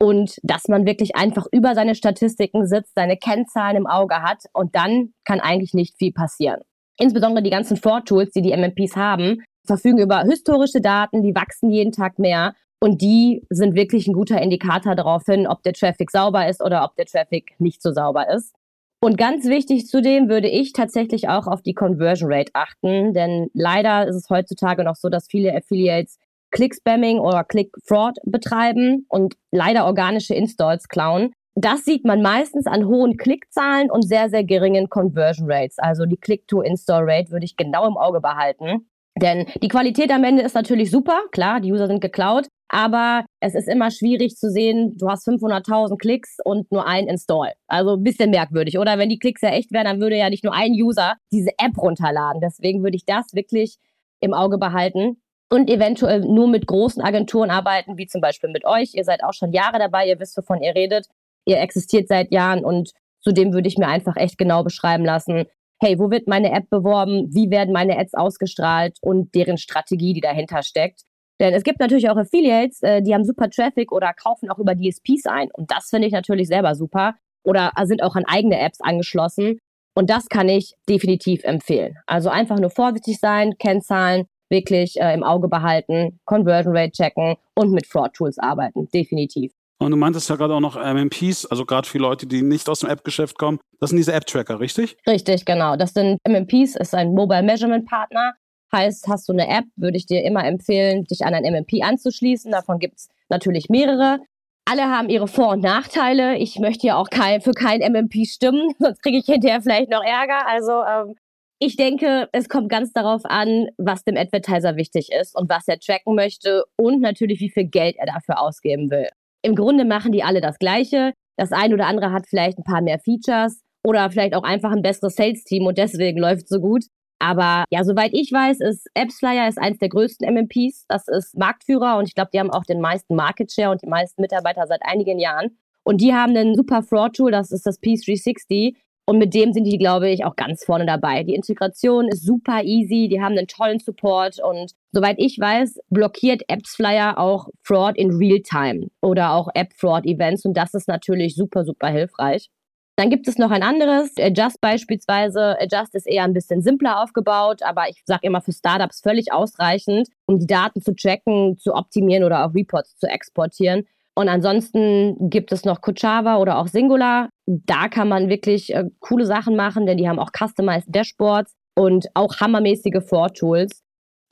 und 0.02 0.38
dass 0.42 0.66
man 0.69 0.87
wirklich 0.87 1.14
einfach 1.14 1.47
über 1.52 1.75
seine 1.75 1.95
Statistiken 1.95 2.66
sitzt, 2.66 2.95
seine 2.95 3.16
Kennzahlen 3.16 3.77
im 3.77 3.87
Auge 3.87 4.22
hat 4.22 4.44
und 4.53 4.75
dann 4.75 5.12
kann 5.25 5.40
eigentlich 5.40 5.75
nicht 5.75 5.96
viel 5.98 6.12
passieren. 6.12 6.61
Insbesondere 6.98 7.42
die 7.42 7.51
ganzen 7.51 7.77
Fraud-Tools, 7.77 8.33
die 8.33 8.42
die 8.42 8.53
MMPs 8.57 8.96
haben, 8.96 9.42
verfügen 9.66 9.98
über 9.98 10.22
historische 10.22 10.81
Daten, 10.81 11.22
die 11.22 11.35
wachsen 11.35 11.70
jeden 11.70 11.92
Tag 11.92 12.18
mehr 12.18 12.55
und 12.81 13.03
die 13.03 13.46
sind 13.51 13.75
wirklich 13.75 14.07
ein 14.07 14.14
guter 14.14 14.40
Indikator 14.40 14.94
darauf 14.94 15.25
hin, 15.27 15.46
ob 15.46 15.62
der 15.62 15.75
Traffic 15.75 16.11
sauber 16.11 16.48
ist 16.48 16.62
oder 16.62 16.85
ob 16.85 16.96
der 16.96 17.05
Traffic 17.05 17.55
nicht 17.59 17.83
so 17.83 17.92
sauber 17.92 18.31
ist. 18.31 18.55
Und 19.03 19.16
ganz 19.16 19.46
wichtig 19.46 19.87
zudem 19.87 20.29
würde 20.29 20.48
ich 20.48 20.72
tatsächlich 20.72 21.29
auch 21.29 21.46
auf 21.46 21.62
die 21.62 21.75
Conversion 21.75 22.31
Rate 22.31 22.51
achten, 22.55 23.14
denn 23.14 23.48
leider 23.55 24.07
ist 24.07 24.16
es 24.16 24.29
heutzutage 24.29 24.85
noch 24.85 24.96
so, 24.96 25.09
dass 25.09 25.27
viele 25.27 25.55
Affiliates 25.55 26.18
Click-Spamming 26.51 27.19
oder 27.19 27.45
Click-Fraud 27.45 28.19
betreiben 28.25 29.07
und 29.09 29.35
leider 29.51 29.87
organische 29.87 30.35
Installs 30.35 30.89
klauen. 30.89 31.33
Das 31.55 31.85
sieht 31.85 32.05
man 32.05 32.23
meistens 32.23 32.67
an 32.67 32.87
hohen 32.87 33.17
Klickzahlen 33.17 33.91
und 33.91 34.03
sehr, 34.03 34.31
sehr 34.31 34.45
geringen 34.45 34.89
Conversion 34.89 35.51
Rates. 35.51 35.79
Also 35.79 36.07
die 36.07 36.17
Click-to-Install-Rate 36.17 37.31
würde 37.31 37.45
ich 37.45 37.57
genau 37.57 37.87
im 37.87 37.97
Auge 37.97 38.21
behalten. 38.21 38.87
Denn 39.21 39.47
die 39.63 39.69
Qualität 39.69 40.11
am 40.13 40.25
Ende 40.25 40.43
ist 40.43 40.55
natürlich 40.55 40.91
super, 40.91 41.21
klar, 41.33 41.61
die 41.61 41.73
User 41.73 41.89
sind 41.89 42.01
geklaut, 42.01 42.47
aber 42.69 43.27
es 43.41 43.55
ist 43.55 43.69
immer 43.69 43.91
schwierig 43.91 44.37
zu 44.37 44.49
sehen, 44.49 44.97
du 44.97 45.09
hast 45.09 45.27
500.000 45.27 45.99
Klicks 45.99 46.37
und 46.45 46.71
nur 46.71 46.87
ein 46.87 47.09
Install. 47.09 47.53
Also 47.67 47.97
ein 47.97 48.05
bisschen 48.05 48.31
merkwürdig, 48.31 48.79
oder? 48.79 48.99
Wenn 48.99 49.09
die 49.09 49.19
Klicks 49.19 49.43
ja 49.43 49.51
echt 49.51 49.73
wären, 49.73 49.85
dann 49.85 50.01
würde 50.01 50.17
ja 50.17 50.31
nicht 50.31 50.45
nur 50.45 50.55
ein 50.55 50.73
User 50.73 51.17
diese 51.33 51.51
App 51.59 51.77
runterladen. 51.77 52.41
Deswegen 52.41 52.83
würde 52.85 52.97
ich 52.97 53.05
das 53.05 53.35
wirklich 53.35 53.77
im 54.21 54.33
Auge 54.33 54.59
behalten 54.59 55.21
und 55.51 55.69
eventuell 55.69 56.21
nur 56.21 56.49
mit 56.49 56.67
großen 56.67 57.03
Agenturen 57.03 57.51
arbeiten, 57.51 57.99
wie 57.99 58.07
zum 58.07 58.21
Beispiel 58.21 58.51
mit 58.51 58.65
euch. 58.65 58.95
Ihr 58.95 59.05
seid 59.05 59.25
auch 59.25 59.33
schon 59.33 59.53
Jahre 59.53 59.79
dabei, 59.79 60.07
ihr 60.07 60.19
wisst, 60.21 60.37
wovon 60.37 60.63
ihr 60.63 60.75
redet. 60.75 61.07
Ihr 61.45 61.59
existiert 61.59 62.09
seit 62.09 62.33
Jahren 62.33 62.65
und 62.65 62.93
zudem 63.21 63.53
würde 63.53 63.69
ich 63.69 63.77
mir 63.77 63.89
einfach 63.89 64.17
echt 64.17 64.39
genau 64.39 64.63
beschreiben 64.63 65.05
lassen, 65.05 65.47
hey, 65.83 65.99
wo 65.99 66.11
wird 66.11 66.29
meine 66.29 66.53
App 66.53 66.71
beworben, 66.71 67.29
wie 67.35 67.51
werden 67.51 67.73
meine 67.73 67.99
Ads 67.99 68.15
ausgestrahlt 68.15 68.99
und 69.01 69.35
deren 69.35 69.59
Strategie, 69.59 70.13
die 70.13 70.21
dahinter 70.21 70.63
steckt. 70.63 71.03
Denn 71.41 71.55
es 71.55 71.65
gibt 71.65 71.81
natürlich 71.81 72.11
auch 72.11 72.17
Affiliates, 72.17 72.83
äh, 72.83 73.03
die 73.03 73.15
haben 73.15 73.25
super 73.25 73.49
Traffic 73.49 73.91
oder 73.91 74.13
kaufen 74.13 74.51
auch 74.51 74.59
über 74.59 74.75
DSPs 74.75 75.27
ein. 75.27 75.49
Und 75.53 75.71
das 75.71 75.89
finde 75.89 76.07
ich 76.07 76.13
natürlich 76.13 76.49
selber 76.49 76.75
super. 76.75 77.15
Oder 77.43 77.73
sind 77.85 78.03
auch 78.03 78.15
an 78.15 78.27
eigene 78.27 78.61
Apps 78.61 78.83
angeschlossen. 78.83 79.59
Und 79.95 80.11
das 80.11 80.29
kann 80.29 80.51
ich 80.51 80.75
definitiv 80.87 81.43
empfehlen. 81.45 81.97
Also 82.07 82.29
einfach 82.29 82.59
nur 82.61 82.69
vorsichtig 82.69 83.19
sein, 83.19 83.57
Kennzahlen 83.59 84.27
wirklich 84.51 85.01
äh, 85.01 85.15
im 85.15 85.23
Auge 85.23 85.49
behalten, 85.49 86.21
Conversion 86.25 86.77
Rate 86.77 86.93
checken 86.93 87.37
und 87.55 87.73
mit 87.73 87.87
Fraud 87.87 88.15
Tools 88.15 88.39
arbeiten, 88.39 88.89
definitiv. 88.93 89.53
Und 89.79 89.93
du 89.93 89.97
meintest 89.97 90.29
ja 90.29 90.37
gerade 90.37 90.55
auch 90.55 90.61
noch 90.61 90.77
MMPs, 90.77 91.47
also 91.47 91.65
gerade 91.65 91.89
für 91.89 91.97
Leute, 91.97 92.27
die 92.27 92.43
nicht 92.43 92.69
aus 92.69 92.81
dem 92.81 92.91
App-Geschäft 92.91 93.39
kommen. 93.39 93.61
Das 93.81 93.91
sind 93.91 93.97
diese 93.97 94.13
App-Tracker, 94.13 94.61
richtig? 94.61 94.99
Richtig, 95.09 95.47
genau. 95.47 95.77
Das 95.77 95.95
sind 95.95 96.19
MMPs, 96.29 96.77
ist 96.77 96.95
ein 96.95 97.15
Mobile 97.15 97.43
Measurement 97.43 97.89
Partner. 97.89 98.35
Heißt, 98.73 99.09
hast 99.09 99.29
du 99.29 99.33
eine 99.33 99.49
App, 99.49 99.65
würde 99.77 99.97
ich 99.97 100.05
dir 100.05 100.23
immer 100.23 100.45
empfehlen, 100.45 101.05
dich 101.05 101.25
an 101.25 101.33
ein 101.33 101.45
MMP 101.51 101.83
anzuschließen. 101.83 102.53
Davon 102.53 102.79
gibt 102.79 102.99
es 102.99 103.09
natürlich 103.31 103.71
mehrere. 103.71 104.21
Alle 104.67 104.85
haben 104.85 105.09
ihre 105.09 105.27
Vor- 105.27 105.53
und 105.53 105.63
Nachteile. 105.63 106.37
Ich 106.37 106.59
möchte 106.59 106.87
ja 106.87 106.97
auch 106.97 107.09
kein, 107.09 107.41
für 107.41 107.53
kein 107.53 107.81
MMP 107.81 108.27
stimmen, 108.27 108.75
sonst 108.79 109.03
kriege 109.03 109.17
ich 109.17 109.25
hinterher 109.25 109.63
vielleicht 109.63 109.91
noch 109.91 110.05
Ärger. 110.05 110.47
Also 110.47 110.73
ähm, 110.85 111.17
ich 111.62 111.77
denke, 111.77 112.29
es 112.33 112.49
kommt 112.49 112.70
ganz 112.70 112.92
darauf 112.92 113.20
an, 113.25 113.68
was 113.77 114.03
dem 114.03 114.16
Advertiser 114.16 114.77
wichtig 114.77 115.11
ist 115.12 115.37
und 115.37 115.51
was 115.51 115.68
er 115.68 115.79
tracken 115.79 116.14
möchte 116.14 116.64
und 116.77 117.03
natürlich, 117.03 117.38
wie 117.40 117.51
viel 117.51 117.66
Geld 117.66 117.96
er 117.99 118.07
dafür 118.07 118.40
ausgeben 118.40 118.90
will. 118.90 119.09
Im 119.42 119.55
Grunde 119.55 119.85
machen 119.85 120.11
die 120.11 120.23
alle 120.23 120.40
das 120.40 120.59
Gleiche. 120.59 121.12
Das 121.37 121.53
eine 121.53 121.75
oder 121.75 121.87
andere 121.87 122.12
hat 122.12 122.27
vielleicht 122.27 122.59
ein 122.59 122.64
paar 122.64 122.81
mehr 122.81 122.99
Features 122.99 123.61
oder 123.87 124.11
vielleicht 124.11 124.35
auch 124.35 124.42
einfach 124.42 124.70
ein 124.73 124.81
besseres 124.81 125.16
Sales-Team 125.16 125.66
und 125.66 125.77
deswegen 125.77 126.18
läuft 126.18 126.44
es 126.44 126.49
so 126.49 126.61
gut. 126.61 126.85
Aber 127.18 127.64
ja, 127.70 127.85
soweit 127.85 128.12
ich 128.14 128.33
weiß, 128.33 128.61
ist 128.61 128.88
AppsFlyer 128.94 129.46
ist 129.46 129.59
eins 129.59 129.79
der 129.79 129.90
größten 129.90 130.27
MMPs. 130.33 130.87
Das 130.88 131.09
ist 131.09 131.37
Marktführer 131.37 131.99
und 131.99 132.09
ich 132.09 132.14
glaube, 132.14 132.31
die 132.33 132.40
haben 132.40 132.51
auch 132.51 132.64
den 132.64 132.81
meisten 132.81 133.14
Market 133.14 133.53
Share 133.53 133.70
und 133.70 133.83
die 133.83 133.88
meisten 133.88 134.23
Mitarbeiter 134.23 134.66
seit 134.66 134.81
einigen 134.83 135.18
Jahren. 135.18 135.59
Und 135.83 136.01
die 136.01 136.14
haben 136.14 136.35
ein 136.37 136.55
super 136.55 136.83
Fraud-Tool, 136.83 137.31
das 137.31 137.51
ist 137.51 137.66
das 137.66 137.83
P360. 137.83 138.77
Und 139.11 139.18
mit 139.18 139.35
dem 139.35 139.53
sind 139.53 139.64
die, 139.64 139.77
glaube 139.77 140.09
ich, 140.09 140.25
auch 140.25 140.37
ganz 140.37 140.64
vorne 140.64 140.87
dabei. 140.87 141.25
Die 141.25 141.35
Integration 141.35 142.07
ist 142.07 142.25
super 142.25 142.62
easy, 142.62 143.09
die 143.09 143.20
haben 143.20 143.37
einen 143.37 143.49
tollen 143.49 143.81
Support 143.81 144.38
und 144.40 144.70
soweit 144.92 145.16
ich 145.18 145.37
weiß, 145.37 145.81
blockiert 145.90 146.44
AppsFlyer 146.46 147.18
auch 147.18 147.49
Fraud 147.64 147.96
in 147.96 148.12
Realtime 148.12 148.87
oder 149.01 149.33
auch 149.33 149.49
App-Fraud-Events 149.53 150.44
und 150.44 150.57
das 150.57 150.75
ist 150.75 150.87
natürlich 150.87 151.35
super, 151.35 151.64
super 151.64 151.88
hilfreich. 151.88 152.51
Dann 152.94 153.11
gibt 153.11 153.27
es 153.27 153.37
noch 153.37 153.51
ein 153.51 153.64
anderes, 153.64 154.12
Adjust 154.16 154.61
beispielsweise. 154.61 155.59
Adjust 155.61 155.96
ist 155.96 156.07
eher 156.07 156.23
ein 156.23 156.33
bisschen 156.33 156.62
simpler 156.62 157.03
aufgebaut, 157.03 157.64
aber 157.64 157.88
ich 157.88 158.01
sage 158.05 158.29
immer 158.29 158.40
für 158.40 158.53
Startups 158.53 159.01
völlig 159.01 159.33
ausreichend, 159.33 160.07
um 160.27 160.38
die 160.38 160.46
Daten 160.46 160.83
zu 160.83 160.94
tracken, 160.94 161.59
zu 161.59 161.75
optimieren 161.75 162.23
oder 162.23 162.46
auch 162.46 162.55
Reports 162.55 162.96
zu 162.96 163.09
exportieren. 163.09 163.88
Und 164.14 164.29
ansonsten 164.29 165.31
gibt 165.31 165.53
es 165.53 165.64
noch 165.64 165.81
Kuchava 165.81 166.37
oder 166.37 166.59
auch 166.59 166.68
Singular. 166.68 167.29
Da 167.46 167.88
kann 167.88 168.09
man 168.09 168.29
wirklich 168.29 168.75
äh, 168.75 168.85
coole 168.99 169.25
Sachen 169.25 169.57
machen, 169.57 169.87
denn 169.87 169.99
die 169.99 170.09
haben 170.09 170.18
auch 170.18 170.31
customized 170.37 170.94
Dashboards 170.94 171.55
und 171.77 172.09
auch 172.14 172.40
hammermäßige 172.40 173.03
Fraud-Tools. 173.09 173.83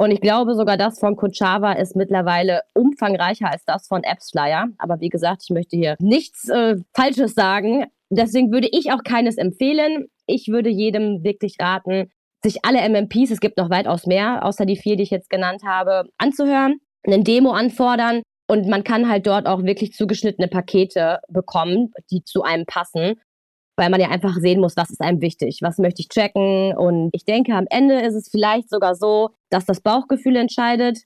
Und 0.00 0.12
ich 0.12 0.20
glaube 0.20 0.54
sogar, 0.54 0.76
das 0.76 1.00
von 1.00 1.16
Kochava 1.16 1.72
ist 1.72 1.96
mittlerweile 1.96 2.62
umfangreicher 2.72 3.50
als 3.50 3.64
das 3.64 3.88
von 3.88 4.04
AppsFlyer. 4.04 4.68
Aber 4.78 5.00
wie 5.00 5.08
gesagt, 5.08 5.42
ich 5.44 5.50
möchte 5.50 5.76
hier 5.76 5.96
nichts 5.98 6.48
äh, 6.48 6.76
Falsches 6.94 7.34
sagen. 7.34 7.86
Deswegen 8.08 8.52
würde 8.52 8.68
ich 8.70 8.92
auch 8.92 9.02
keines 9.02 9.38
empfehlen. 9.38 10.06
Ich 10.26 10.48
würde 10.48 10.70
jedem 10.70 11.24
wirklich 11.24 11.56
raten, 11.60 12.10
sich 12.44 12.64
alle 12.64 12.88
MMPs, 12.88 13.32
es 13.32 13.40
gibt 13.40 13.58
noch 13.58 13.70
weitaus 13.70 14.06
mehr, 14.06 14.44
außer 14.44 14.64
die 14.64 14.76
vier, 14.76 14.96
die 14.96 15.02
ich 15.02 15.10
jetzt 15.10 15.30
genannt 15.30 15.62
habe, 15.66 16.04
anzuhören, 16.18 16.78
eine 17.04 17.24
Demo 17.24 17.50
anfordern 17.50 18.22
und 18.48 18.66
man 18.66 18.82
kann 18.82 19.08
halt 19.08 19.26
dort 19.26 19.46
auch 19.46 19.62
wirklich 19.62 19.92
zugeschnittene 19.92 20.48
Pakete 20.48 21.20
bekommen, 21.28 21.92
die 22.10 22.24
zu 22.24 22.42
einem 22.42 22.66
passen 22.66 23.20
weil 23.78 23.90
man 23.90 24.00
ja 24.00 24.08
einfach 24.08 24.34
sehen 24.34 24.60
muss, 24.60 24.76
was 24.76 24.90
ist 24.90 25.00
einem 25.00 25.20
wichtig, 25.20 25.60
was 25.62 25.78
möchte 25.78 26.02
ich 26.02 26.08
checken. 26.08 26.76
Und 26.76 27.10
ich 27.12 27.24
denke, 27.24 27.54
am 27.54 27.66
Ende 27.70 28.00
ist 28.00 28.14
es 28.14 28.28
vielleicht 28.28 28.68
sogar 28.68 28.96
so, 28.96 29.30
dass 29.50 29.66
das 29.66 29.80
Bauchgefühl 29.80 30.34
entscheidet 30.36 30.98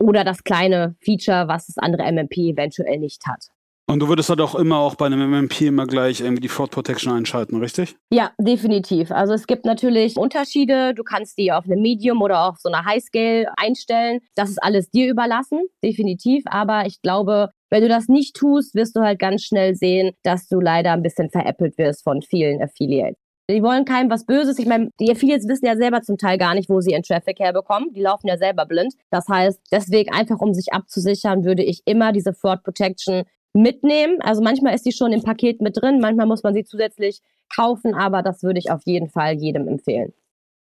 oder 0.00 0.24
das 0.24 0.42
kleine 0.42 0.96
Feature, 1.00 1.48
was 1.48 1.66
das 1.66 1.76
andere 1.76 2.10
MMP 2.10 2.38
eventuell 2.38 2.98
nicht 2.98 3.26
hat. 3.26 3.50
Und 3.86 4.00
du 4.00 4.08
würdest 4.08 4.30
halt 4.30 4.40
auch 4.40 4.54
immer 4.54 4.78
auch 4.78 4.94
bei 4.94 5.06
einem 5.06 5.30
MMP 5.30 5.62
immer 5.62 5.86
gleich 5.86 6.20
irgendwie 6.20 6.40
die 6.40 6.48
Fraud 6.48 6.70
Protection 6.70 7.12
einschalten, 7.12 7.58
richtig? 7.60 7.96
Ja, 8.10 8.32
definitiv. 8.40 9.10
Also 9.10 9.34
es 9.34 9.46
gibt 9.46 9.66
natürlich 9.66 10.16
Unterschiede. 10.16 10.94
Du 10.94 11.02
kannst 11.04 11.36
die 11.36 11.52
auf 11.52 11.64
eine 11.66 11.76
Medium 11.76 12.22
oder 12.22 12.48
auf 12.48 12.56
so 12.58 12.70
eine 12.70 12.86
High 12.86 13.02
Scale 13.02 13.46
einstellen. 13.56 14.20
Das 14.36 14.48
ist 14.48 14.62
alles 14.62 14.90
dir 14.90 15.10
überlassen, 15.10 15.60
definitiv. 15.84 16.44
Aber 16.46 16.86
ich 16.86 17.02
glaube, 17.02 17.50
wenn 17.70 17.82
du 17.82 17.88
das 17.88 18.08
nicht 18.08 18.36
tust, 18.36 18.74
wirst 18.74 18.96
du 18.96 19.00
halt 19.00 19.18
ganz 19.18 19.42
schnell 19.42 19.74
sehen, 19.74 20.12
dass 20.22 20.48
du 20.48 20.60
leider 20.60 20.92
ein 20.92 21.02
bisschen 21.02 21.28
veräppelt 21.28 21.76
wirst 21.76 22.04
von 22.04 22.22
vielen 22.22 22.62
Affiliates. 22.62 23.18
Die 23.50 23.62
wollen 23.62 23.84
keinem 23.84 24.10
was 24.10 24.24
Böses. 24.24 24.58
Ich 24.58 24.64
meine, 24.64 24.88
die 24.98 25.10
Affiliates 25.10 25.46
wissen 25.46 25.66
ja 25.66 25.76
selber 25.76 26.00
zum 26.00 26.16
Teil 26.16 26.38
gar 26.38 26.54
nicht, 26.54 26.70
wo 26.70 26.80
sie 26.80 26.92
ihren 26.92 27.02
Traffic 27.02 27.38
herbekommen. 27.40 27.92
Die 27.92 28.00
laufen 28.00 28.26
ja 28.26 28.38
selber 28.38 28.64
blind. 28.64 28.94
Das 29.10 29.28
heißt, 29.28 29.60
deswegen 29.70 30.10
einfach, 30.14 30.40
um 30.40 30.54
sich 30.54 30.72
abzusichern, 30.72 31.44
würde 31.44 31.62
ich 31.62 31.82
immer 31.84 32.12
diese 32.12 32.32
Fraud 32.32 32.62
Protection 32.62 33.24
mitnehmen. 33.54 34.20
Also 34.20 34.42
manchmal 34.42 34.74
ist 34.74 34.84
die 34.84 34.92
schon 34.92 35.12
im 35.12 35.22
Paket 35.22 35.62
mit 35.62 35.80
drin, 35.80 36.00
manchmal 36.00 36.26
muss 36.26 36.42
man 36.42 36.54
sie 36.54 36.64
zusätzlich 36.64 37.20
kaufen, 37.54 37.94
aber 37.94 38.22
das 38.22 38.42
würde 38.42 38.58
ich 38.58 38.70
auf 38.70 38.82
jeden 38.84 39.08
Fall 39.08 39.34
jedem 39.34 39.68
empfehlen. 39.68 40.12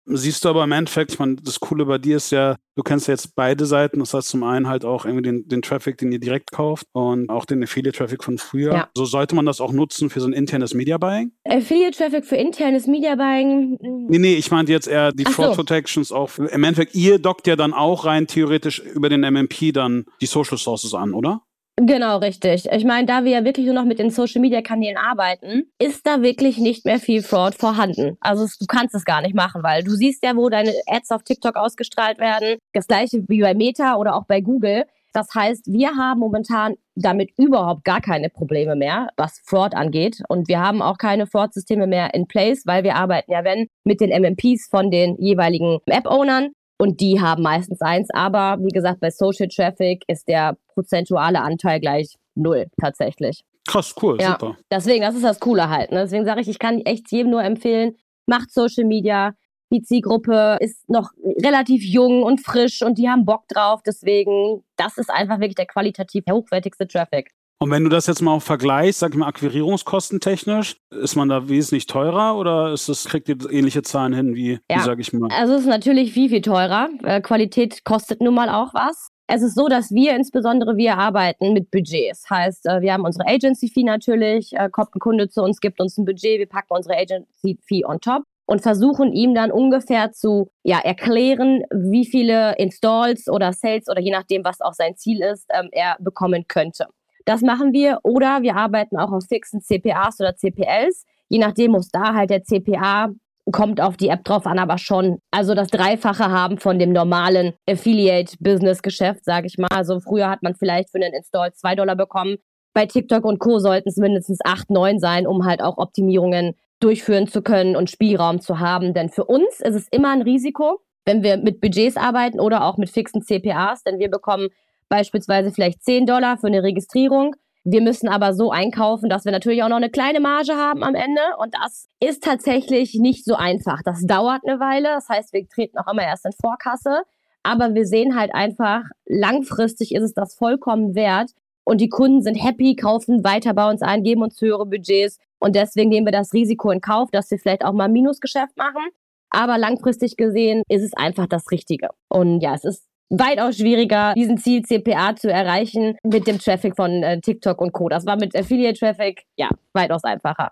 Siehst 0.05 0.43
du 0.43 0.49
aber 0.49 0.63
im 0.63 0.71
Endeffekt, 0.71 1.11
ich 1.11 1.19
meine, 1.19 1.35
das 1.35 1.59
Coole 1.59 1.85
bei 1.85 1.99
dir 1.99 2.17
ist 2.17 2.31
ja, 2.31 2.55
du 2.75 2.81
kennst 2.81 3.07
ja 3.07 3.13
jetzt 3.13 3.35
beide 3.35 3.67
Seiten. 3.67 3.99
Das 3.99 4.15
heißt 4.15 4.29
zum 4.29 4.43
einen 4.43 4.67
halt 4.67 4.83
auch 4.83 5.05
irgendwie 5.05 5.21
den, 5.21 5.47
den 5.47 5.61
Traffic, 5.61 5.99
den 5.99 6.11
ihr 6.11 6.19
direkt 6.19 6.51
kauft 6.51 6.87
und 6.91 7.29
auch 7.29 7.45
den 7.45 7.63
Affiliate-Traffic 7.63 8.23
von 8.23 8.39
früher. 8.39 8.73
Ja. 8.73 8.89
So 8.95 9.05
sollte 9.05 9.35
man 9.35 9.45
das 9.45 9.61
auch 9.61 9.71
nutzen 9.71 10.09
für 10.09 10.19
so 10.19 10.27
ein 10.27 10.33
internes 10.33 10.73
Media-Buying? 10.73 11.31
Affiliate-Traffic 11.45 12.25
für 12.25 12.35
internes 12.35 12.87
Media-Buying? 12.87 13.77
Nee, 14.09 14.17
nee, 14.17 14.33
ich 14.33 14.49
meinte 14.49 14.71
jetzt 14.71 14.87
eher 14.87 15.11
die 15.11 15.25
Fraud 15.25 15.51
so. 15.51 15.55
Protections 15.57 16.11
auch. 16.11 16.35
Im 16.39 16.63
Endeffekt, 16.63 16.95
ihr 16.95 17.19
dockt 17.19 17.45
ja 17.45 17.55
dann 17.55 17.73
auch 17.73 18.03
rein 18.03 18.25
theoretisch 18.25 18.79
über 18.79 19.07
den 19.07 19.21
MMP 19.21 19.71
dann 19.71 20.05
die 20.19 20.25
Social 20.25 20.57
Sources 20.57 20.95
an, 20.95 21.13
oder? 21.13 21.43
Genau, 21.77 22.17
richtig. 22.17 22.67
Ich 22.71 22.85
meine, 22.85 23.07
da 23.07 23.23
wir 23.23 23.31
ja 23.31 23.45
wirklich 23.45 23.65
nur 23.65 23.75
noch 23.75 23.85
mit 23.85 23.97
den 23.97 24.11
Social-Media-Kanälen 24.11 24.97
arbeiten, 24.97 25.71
ist 25.79 26.05
da 26.05 26.21
wirklich 26.21 26.57
nicht 26.57 26.85
mehr 26.85 26.99
viel 26.99 27.23
Fraud 27.23 27.55
vorhanden. 27.55 28.17
Also 28.19 28.45
du 28.59 28.65
kannst 28.67 28.93
es 28.93 29.05
gar 29.05 29.21
nicht 29.21 29.33
machen, 29.33 29.63
weil 29.63 29.83
du 29.83 29.91
siehst 29.91 30.23
ja, 30.23 30.35
wo 30.35 30.49
deine 30.49 30.73
Ads 30.87 31.11
auf 31.11 31.23
TikTok 31.23 31.55
ausgestrahlt 31.55 32.19
werden. 32.19 32.57
Das 32.73 32.87
gleiche 32.87 33.23
wie 33.27 33.41
bei 33.41 33.53
Meta 33.53 33.95
oder 33.95 34.15
auch 34.15 34.25
bei 34.25 34.41
Google. 34.41 34.85
Das 35.13 35.27
heißt, 35.33 35.67
wir 35.67 35.95
haben 35.95 36.19
momentan 36.19 36.75
damit 36.95 37.31
überhaupt 37.37 37.83
gar 37.83 38.01
keine 38.01 38.29
Probleme 38.29 38.75
mehr, 38.75 39.09
was 39.17 39.41
Fraud 39.45 39.73
angeht. 39.73 40.21
Und 40.29 40.47
wir 40.47 40.59
haben 40.59 40.81
auch 40.81 40.97
keine 40.97 41.27
Fraud-Systeme 41.27 41.87
mehr 41.87 42.13
in 42.13 42.27
place, 42.27 42.63
weil 42.65 42.83
wir 42.83 42.95
arbeiten 42.95 43.31
ja, 43.31 43.43
wenn, 43.43 43.67
mit 43.83 44.01
den 44.01 44.09
MMPs 44.09 44.67
von 44.69 44.91
den 44.91 45.17
jeweiligen 45.17 45.79
App-Ownern. 45.85 46.51
Und 46.81 46.99
die 46.99 47.21
haben 47.21 47.43
meistens 47.43 47.79
eins. 47.81 48.09
Aber 48.11 48.57
wie 48.59 48.71
gesagt, 48.71 49.01
bei 49.01 49.11
Social 49.11 49.47
Traffic 49.47 50.03
ist 50.07 50.27
der 50.27 50.57
prozentuale 50.73 51.39
Anteil 51.39 51.79
gleich 51.79 52.15
null 52.33 52.71
tatsächlich. 52.81 53.43
Krass, 53.67 53.93
cool, 54.01 54.17
ja. 54.19 54.31
super. 54.31 54.57
Deswegen, 54.71 55.03
das 55.03 55.13
ist 55.13 55.23
das 55.23 55.39
Coole 55.39 55.69
halt. 55.69 55.91
Ne? 55.91 55.99
Deswegen 55.99 56.25
sage 56.25 56.41
ich, 56.41 56.49
ich 56.49 56.57
kann 56.57 56.79
echt 56.79 57.11
jedem 57.11 57.29
nur 57.29 57.43
empfehlen, 57.43 57.97
macht 58.25 58.51
Social 58.51 58.85
Media. 58.85 59.35
Die 59.71 59.83
Zielgruppe 59.83 60.57
ist 60.59 60.89
noch 60.89 61.11
relativ 61.43 61.83
jung 61.83 62.23
und 62.23 62.43
frisch 62.43 62.81
und 62.81 62.97
die 62.97 63.07
haben 63.07 63.25
Bock 63.25 63.47
drauf. 63.47 63.81
Deswegen, 63.85 64.63
das 64.75 64.97
ist 64.97 65.11
einfach 65.11 65.35
wirklich 65.35 65.55
der 65.55 65.67
qualitativ 65.67 66.23
hochwertigste 66.31 66.87
Traffic. 66.87 67.29
Und 67.61 67.69
wenn 67.69 67.83
du 67.83 67.91
das 67.91 68.07
jetzt 68.07 68.23
mal 68.23 68.33
auch 68.33 68.41
vergleichst, 68.41 69.01
sag 69.01 69.11
ich 69.11 69.17
mal, 69.17 69.27
akquirierungskostentechnisch, 69.27 70.77
ist 70.89 71.15
man 71.15 71.29
da 71.29 71.47
wesentlich 71.47 71.85
teurer 71.85 72.35
oder 72.35 72.73
ist 72.73 72.89
das, 72.89 73.05
kriegt 73.05 73.29
ihr 73.29 73.37
ähnliche 73.51 73.83
Zahlen 73.83 74.13
hin 74.13 74.33
wie, 74.33 74.53
ja. 74.67 74.77
wie 74.77 74.79
sag 74.79 74.99
ich 74.99 75.13
mal? 75.13 75.29
Also 75.31 75.53
es 75.53 75.61
ist 75.61 75.67
natürlich 75.67 76.11
viel, 76.11 76.29
viel 76.29 76.41
teurer. 76.41 76.89
Äh, 77.03 77.21
Qualität 77.21 77.83
kostet 77.83 78.19
nun 78.19 78.33
mal 78.33 78.49
auch 78.49 78.73
was. 78.73 79.09
Es 79.27 79.43
ist 79.43 79.53
so, 79.53 79.67
dass 79.67 79.91
wir 79.91 80.15
insbesondere 80.15 80.75
wir 80.75 80.97
arbeiten 80.97 81.53
mit 81.53 81.69
Budgets. 81.69 82.27
Heißt, 82.31 82.65
äh, 82.65 82.81
wir 82.81 82.93
haben 82.93 83.05
unsere 83.05 83.27
Agency-Fee 83.27 83.83
natürlich, 83.83 84.53
äh, 84.53 84.67
kommt 84.71 84.95
ein 84.95 84.99
Kunde 84.99 85.29
zu 85.29 85.43
uns, 85.43 85.59
gibt 85.59 85.79
uns 85.79 85.99
ein 85.99 86.05
Budget, 86.05 86.39
wir 86.39 86.49
packen 86.49 86.73
unsere 86.73 86.97
Agency-Fee 86.97 87.85
on 87.85 88.01
top 88.01 88.23
und 88.47 88.63
versuchen 88.63 89.13
ihm 89.13 89.35
dann 89.35 89.51
ungefähr 89.51 90.11
zu 90.11 90.49
ja, 90.63 90.79
erklären, 90.79 91.61
wie 91.71 92.07
viele 92.07 92.55
Installs 92.57 93.29
oder 93.29 93.53
Sales 93.53 93.87
oder 93.87 94.01
je 94.01 94.11
nachdem, 94.11 94.43
was 94.43 94.61
auch 94.61 94.73
sein 94.73 94.97
Ziel 94.97 95.21
ist, 95.21 95.45
ähm, 95.53 95.69
er 95.71 95.97
bekommen 95.99 96.45
könnte. 96.47 96.87
Das 97.25 97.41
machen 97.41 97.73
wir. 97.73 97.99
Oder 98.03 98.41
wir 98.41 98.55
arbeiten 98.55 98.97
auch 98.97 99.11
auf 99.11 99.25
fixen 99.27 99.61
CPAs 99.61 100.19
oder 100.19 100.35
CPLs. 100.35 101.05
Je 101.29 101.39
nachdem 101.39 101.71
muss 101.71 101.89
da 101.89 102.13
halt 102.13 102.29
der 102.29 102.43
CPA 102.43 103.09
kommt 103.51 103.81
auf 103.81 103.97
die 103.97 104.09
App 104.09 104.23
drauf 104.23 104.45
an, 104.45 104.59
aber 104.59 104.77
schon 104.77 105.19
also 105.31 105.55
das 105.55 105.69
Dreifache 105.69 106.29
haben 106.29 106.57
von 106.57 106.77
dem 106.77 106.91
normalen 106.91 107.53
Affiliate-Business-Geschäft, 107.67 109.25
sage 109.25 109.47
ich 109.47 109.57
mal. 109.57 109.67
Also 109.73 109.99
früher 109.99 110.29
hat 110.29 110.43
man 110.43 110.55
vielleicht 110.55 110.91
für 110.91 110.97
einen 110.97 111.13
Install 111.13 111.53
2 111.53 111.75
Dollar 111.75 111.95
bekommen. 111.95 112.37
Bei 112.73 112.85
TikTok 112.85 113.25
und 113.25 113.39
Co. 113.39 113.59
sollten 113.59 113.89
es 113.89 113.97
mindestens 113.97 114.39
8, 114.43 114.69
9 114.69 114.99
sein, 114.99 115.27
um 115.27 115.45
halt 115.45 115.61
auch 115.61 115.77
Optimierungen 115.77 116.55
durchführen 116.79 117.27
zu 117.27 117.41
können 117.41 117.75
und 117.75 117.89
Spielraum 117.89 118.41
zu 118.41 118.59
haben. 118.59 118.93
Denn 118.93 119.09
für 119.09 119.25
uns 119.25 119.59
ist 119.59 119.75
es 119.75 119.87
immer 119.89 120.11
ein 120.11 120.21
Risiko, 120.21 120.79
wenn 121.05 121.23
wir 121.23 121.37
mit 121.37 121.61
Budgets 121.61 121.97
arbeiten 121.97 122.39
oder 122.39 122.63
auch 122.63 122.77
mit 122.77 122.89
fixen 122.89 123.21
CPAs, 123.21 123.83
denn 123.83 123.99
wir 123.99 124.09
bekommen 124.09 124.49
beispielsweise 124.91 125.51
vielleicht 125.51 125.83
10 125.83 126.05
Dollar 126.05 126.37
für 126.37 126.47
eine 126.47 126.61
Registrierung. 126.61 127.35
Wir 127.63 127.81
müssen 127.81 128.09
aber 128.09 128.33
so 128.33 128.51
einkaufen, 128.51 129.09
dass 129.09 129.23
wir 129.23 129.31
natürlich 129.31 129.63
auch 129.63 129.69
noch 129.69 129.77
eine 129.77 129.89
kleine 129.89 130.19
Marge 130.19 130.53
haben 130.53 130.83
am 130.83 130.95
Ende. 130.95 131.21
Und 131.39 131.55
das 131.55 131.87
ist 131.99 132.23
tatsächlich 132.23 132.95
nicht 132.95 133.23
so 133.23 133.35
einfach. 133.35 133.81
Das 133.83 134.05
dauert 134.05 134.41
eine 134.45 134.59
Weile. 134.59 134.89
Das 134.89 135.09
heißt, 135.09 135.33
wir 135.33 135.47
treten 135.47 135.77
auch 135.77 135.91
immer 135.91 136.03
erst 136.03 136.25
in 136.25 136.33
Vorkasse. 136.33 137.03
Aber 137.43 137.73
wir 137.73 137.85
sehen 137.85 138.19
halt 138.19 138.33
einfach, 138.35 138.83
langfristig 139.05 139.95
ist 139.95 140.03
es 140.03 140.13
das 140.13 140.35
vollkommen 140.35 140.93
wert. 140.93 141.31
Und 141.63 141.79
die 141.79 141.89
Kunden 141.89 142.21
sind 142.21 142.35
happy, 142.35 142.75
kaufen 142.75 143.23
weiter 143.23 143.53
bei 143.53 143.69
uns 143.69 143.81
ein, 143.81 144.03
geben 144.03 144.23
uns 144.23 144.41
höhere 144.41 144.65
Budgets. 144.65 145.19
Und 145.39 145.55
deswegen 145.55 145.89
nehmen 145.89 146.07
wir 146.07 146.11
das 146.11 146.33
Risiko 146.33 146.71
in 146.71 146.81
Kauf, 146.81 147.09
dass 147.11 147.31
wir 147.31 147.39
vielleicht 147.39 147.63
auch 147.63 147.73
mal 147.73 147.89
Minusgeschäft 147.89 148.57
machen. 148.57 148.83
Aber 149.29 149.57
langfristig 149.57 150.17
gesehen 150.17 150.63
ist 150.67 150.83
es 150.83 150.93
einfach 150.93 151.27
das 151.27 151.49
Richtige. 151.51 151.89
Und 152.09 152.41
ja, 152.41 152.53
es 152.53 152.65
ist 152.65 152.90
weitaus 153.11 153.57
schwieriger, 153.57 154.13
diesen 154.15 154.37
Ziel 154.37 154.63
CPA 154.63 155.15
zu 155.15 155.31
erreichen 155.31 155.97
mit 156.03 156.27
dem 156.27 156.39
Traffic 156.39 156.75
von 156.75 157.03
äh, 157.03 157.19
TikTok 157.19 157.61
und 157.61 157.73
Co. 157.73 157.89
Das 157.89 158.05
war 158.05 158.15
mit 158.15 158.35
Affiliate 158.35 158.79
Traffic 158.79 159.23
ja 159.37 159.49
weitaus 159.73 160.03
einfacher. 160.03 160.51